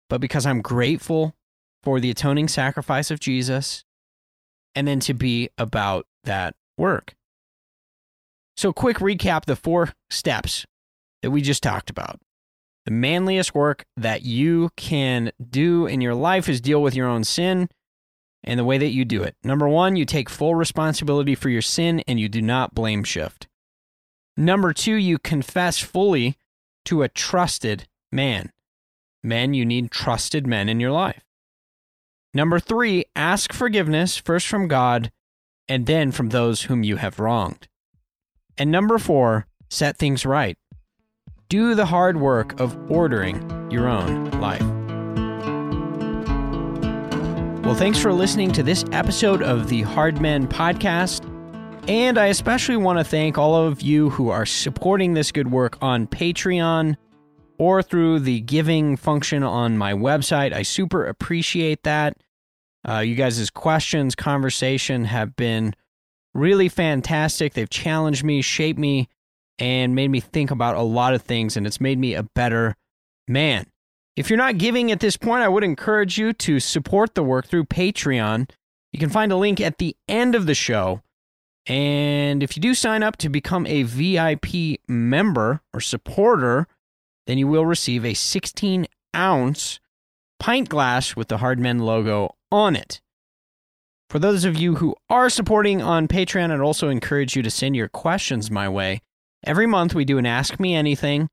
but 0.09 0.20
because 0.20 0.46
I'm 0.46 0.62
grateful 0.62 1.35
for 1.83 2.00
the 2.00 2.11
atoning 2.11 2.48
sacrifice 2.48 3.11
of 3.11 3.20
Jesus, 3.20 3.85
and 4.74 4.88
then 4.88 5.00
to 5.00 5.14
be 5.14 5.50
about 5.59 6.07
that 6.24 6.55
work. 6.79 7.14
So, 8.57 8.72
quick 8.72 8.98
recap 8.98 9.44
the 9.44 9.57
four 9.57 9.92
steps 10.11 10.66
that 11.22 11.31
we 11.31 11.40
just 11.42 11.62
talked 11.62 11.90
about. 11.90 12.20
The 12.85 12.90
manliest 12.90 13.55
work 13.55 13.85
that 13.96 14.22
you 14.22 14.70
can 14.76 15.33
do 15.50 15.87
in 15.87 16.00
your 16.00 16.14
life 16.14 16.48
is 16.48 16.61
deal 16.61 16.83
with 16.83 16.94
your 16.94 17.09
own 17.09 17.24
sin 17.24 17.68
and 18.42 18.59
the 18.59 18.64
way 18.64 18.79
that 18.79 18.90
you 18.90 19.05
do 19.05 19.22
it. 19.22 19.37
Number 19.44 19.68
one, 19.68 19.96
you 19.96 20.05
take 20.05 20.31
full 20.31 20.55
responsibility 20.55 21.35
for 21.35 21.48
your 21.48 21.62
sin 21.62 22.03
and 22.07 22.18
you 22.18 22.29
do 22.29 22.42
not 22.42 22.74
blame 22.74 23.05
shift. 23.05 23.46
Number 24.37 24.72
two, 24.72 24.94
you 24.94 25.18
confess 25.18 25.79
fully 25.79 26.37
to 26.87 27.03
a 27.03 27.09
trusted 27.09 27.87
man. 28.11 28.53
Men, 29.22 29.53
you 29.53 29.66
need 29.66 29.90
trusted 29.90 30.46
men 30.46 30.68
in 30.68 30.81
your 30.81 30.92
life. 30.92 31.22
Number 32.33 32.59
three, 32.59 33.05
ask 33.14 33.53
forgiveness 33.53 34.16
first 34.16 34.46
from 34.46 34.68
God 34.68 35.11
and 35.68 35.87
then 35.87 36.11
from 36.11 36.31
those 36.31 36.62
whom 36.62 36.83
you 36.83 36.96
have 36.96 37.18
wronged. 37.18 37.68
And 38.57 38.70
number 38.70 38.98
four, 38.98 39.46
set 39.68 39.96
things 39.96 40.24
right. 40.24 40.57
Do 41.48 41.74
the 41.74 41.87
hard 41.87 42.18
work 42.18 42.59
of 42.61 42.79
ordering 42.90 43.70
your 43.70 43.88
own 43.88 44.31
life. 44.40 44.79
Well, 47.62 47.75
thanks 47.75 47.99
for 47.99 48.11
listening 48.11 48.53
to 48.53 48.62
this 48.62 48.85
episode 48.90 49.42
of 49.42 49.68
the 49.68 49.83
Hard 49.83 50.18
Men 50.18 50.49
Podcast. 50.49 51.25
And 51.88 52.16
I 52.18 52.27
especially 52.27 52.79
want 52.79 52.99
to 52.99 53.05
thank 53.05 53.37
all 53.37 53.55
of 53.55 53.83
you 53.83 54.09
who 54.11 54.31
are 54.31 54.46
supporting 54.46 55.12
this 55.12 55.31
good 55.31 55.51
work 55.51 55.77
on 55.83 56.07
Patreon 56.07 56.96
or 57.59 57.83
through 57.83 58.20
the 58.20 58.40
giving 58.40 58.96
function 58.96 59.42
on 59.42 59.77
my 59.77 59.92
website. 59.92 60.55
I 60.55 60.62
super 60.62 61.05
appreciate 61.05 61.83
that. 61.83 62.16
Uh, 62.88 63.01
you 63.01 63.14
guys' 63.14 63.51
questions, 63.51 64.14
conversation 64.14 65.05
have 65.05 65.37
been 65.37 65.75
really 66.33 66.70
fantastic. 66.70 67.53
They've 67.53 67.68
challenged 67.68 68.25
me, 68.25 68.40
shaped 68.40 68.79
me, 68.79 69.07
and 69.59 69.94
made 69.94 70.09
me 70.09 70.20
think 70.20 70.51
about 70.51 70.77
a 70.77 70.83
lot 70.83 71.12
of 71.12 71.23
things, 71.23 71.59
and 71.59 71.66
it's 71.66 71.81
made 71.81 71.99
me 71.99 72.14
a 72.14 72.23
better 72.23 72.75
man. 73.29 73.66
If 74.20 74.28
you're 74.28 74.37
not 74.37 74.59
giving 74.59 74.92
at 74.92 75.00
this 75.00 75.16
point, 75.16 75.42
I 75.42 75.48
would 75.48 75.64
encourage 75.64 76.18
you 76.18 76.35
to 76.35 76.61
support 76.61 77.14
the 77.14 77.22
work 77.22 77.46
through 77.46 77.64
Patreon. 77.64 78.50
You 78.92 78.98
can 78.98 79.09
find 79.09 79.33
a 79.33 79.37
link 79.37 79.62
at 79.62 79.78
the 79.78 79.96
end 80.09 80.35
of 80.35 80.44
the 80.44 80.52
show. 80.54 81.00
And 81.66 82.42
if 82.42 82.54
you 82.54 82.61
do 82.61 82.74
sign 82.74 83.02
up 83.02 83.16
to 83.16 83.30
become 83.30 83.66
a 83.66 83.83
VIP 83.83 84.78
member 84.87 85.62
or 85.72 85.80
supporter, 85.80 86.66
then 87.26 87.38
you 87.38 87.48
will 87.48 87.64
receive 87.64 88.04
a 88.04 88.12
16 88.12 88.87
ounce 89.16 89.80
pint 90.38 90.68
glass 90.68 91.16
with 91.16 91.28
the 91.28 91.38
Hardmen 91.38 91.80
logo 91.80 92.35
on 92.52 92.76
it. 92.76 93.00
For 94.11 94.18
those 94.18 94.44
of 94.44 94.54
you 94.54 94.74
who 94.74 94.96
are 95.09 95.30
supporting 95.30 95.80
on 95.80 96.09
Patreon, 96.09 96.50
I'd 96.50 96.61
also 96.61 96.90
encourage 96.90 97.37
you 97.37 97.42
to 97.42 97.50
send 97.50 97.74
your 97.74 97.88
questions 97.88 98.50
my 98.50 98.68
way. 98.68 99.00
Every 99.46 99.66
month 99.66 99.94
we 99.94 100.04
do 100.04 100.18
an 100.18 100.26
Ask 100.26 100.61
Me 100.61 100.74
Anything 100.74 101.30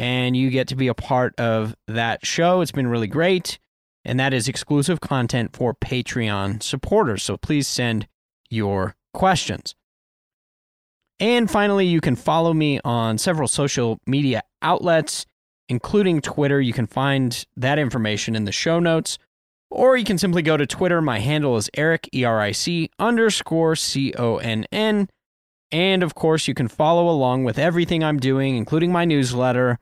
and 0.00 0.34
you 0.34 0.48
get 0.48 0.66
to 0.68 0.76
be 0.76 0.88
a 0.88 0.94
part 0.94 1.38
of 1.38 1.76
that 1.86 2.24
show. 2.24 2.62
It's 2.62 2.72
been 2.72 2.86
really 2.86 3.06
great. 3.06 3.58
And 4.02 4.18
that 4.18 4.32
is 4.32 4.48
exclusive 4.48 4.98
content 4.98 5.54
for 5.54 5.74
Patreon 5.74 6.62
supporters. 6.62 7.22
So 7.22 7.36
please 7.36 7.68
send 7.68 8.08
your 8.48 8.96
questions. 9.12 9.74
And 11.20 11.50
finally, 11.50 11.84
you 11.84 12.00
can 12.00 12.16
follow 12.16 12.54
me 12.54 12.80
on 12.82 13.18
several 13.18 13.46
social 13.46 14.00
media 14.06 14.42
outlets, 14.62 15.26
including 15.68 16.22
Twitter. 16.22 16.62
You 16.62 16.72
can 16.72 16.86
find 16.86 17.44
that 17.58 17.78
information 17.78 18.34
in 18.34 18.46
the 18.46 18.52
show 18.52 18.80
notes. 18.80 19.18
Or 19.70 19.98
you 19.98 20.06
can 20.06 20.16
simply 20.16 20.40
go 20.40 20.56
to 20.56 20.66
Twitter. 20.66 21.02
My 21.02 21.18
handle 21.18 21.58
is 21.58 21.68
Eric, 21.74 22.08
E 22.14 22.24
R 22.24 22.40
I 22.40 22.52
C 22.52 22.90
underscore 22.98 23.76
C 23.76 24.14
O 24.14 24.38
N 24.38 24.64
N. 24.72 25.10
And 25.70 26.02
of 26.02 26.14
course, 26.14 26.48
you 26.48 26.54
can 26.54 26.68
follow 26.68 27.06
along 27.06 27.44
with 27.44 27.58
everything 27.58 28.02
I'm 28.02 28.18
doing, 28.18 28.56
including 28.56 28.92
my 28.92 29.04
newsletter, 29.04 29.78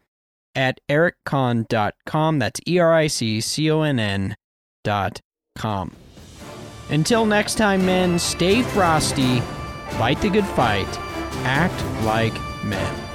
at 0.58 0.80
ericconn.com. 0.90 2.38
That's 2.40 2.60
E 2.66 2.78
R 2.78 2.92
I 2.92 3.06
C 3.06 3.40
C 3.40 3.70
O 3.70 3.82
N 3.82 3.98
N 3.98 4.34
dot 4.82 5.20
com. 5.56 5.92
Until 6.90 7.24
next 7.24 7.54
time, 7.54 7.86
men, 7.86 8.18
stay 8.18 8.62
frosty, 8.62 9.40
fight 9.90 10.20
the 10.20 10.30
good 10.30 10.46
fight, 10.46 10.88
act 11.44 12.04
like 12.04 12.34
men. 12.64 13.07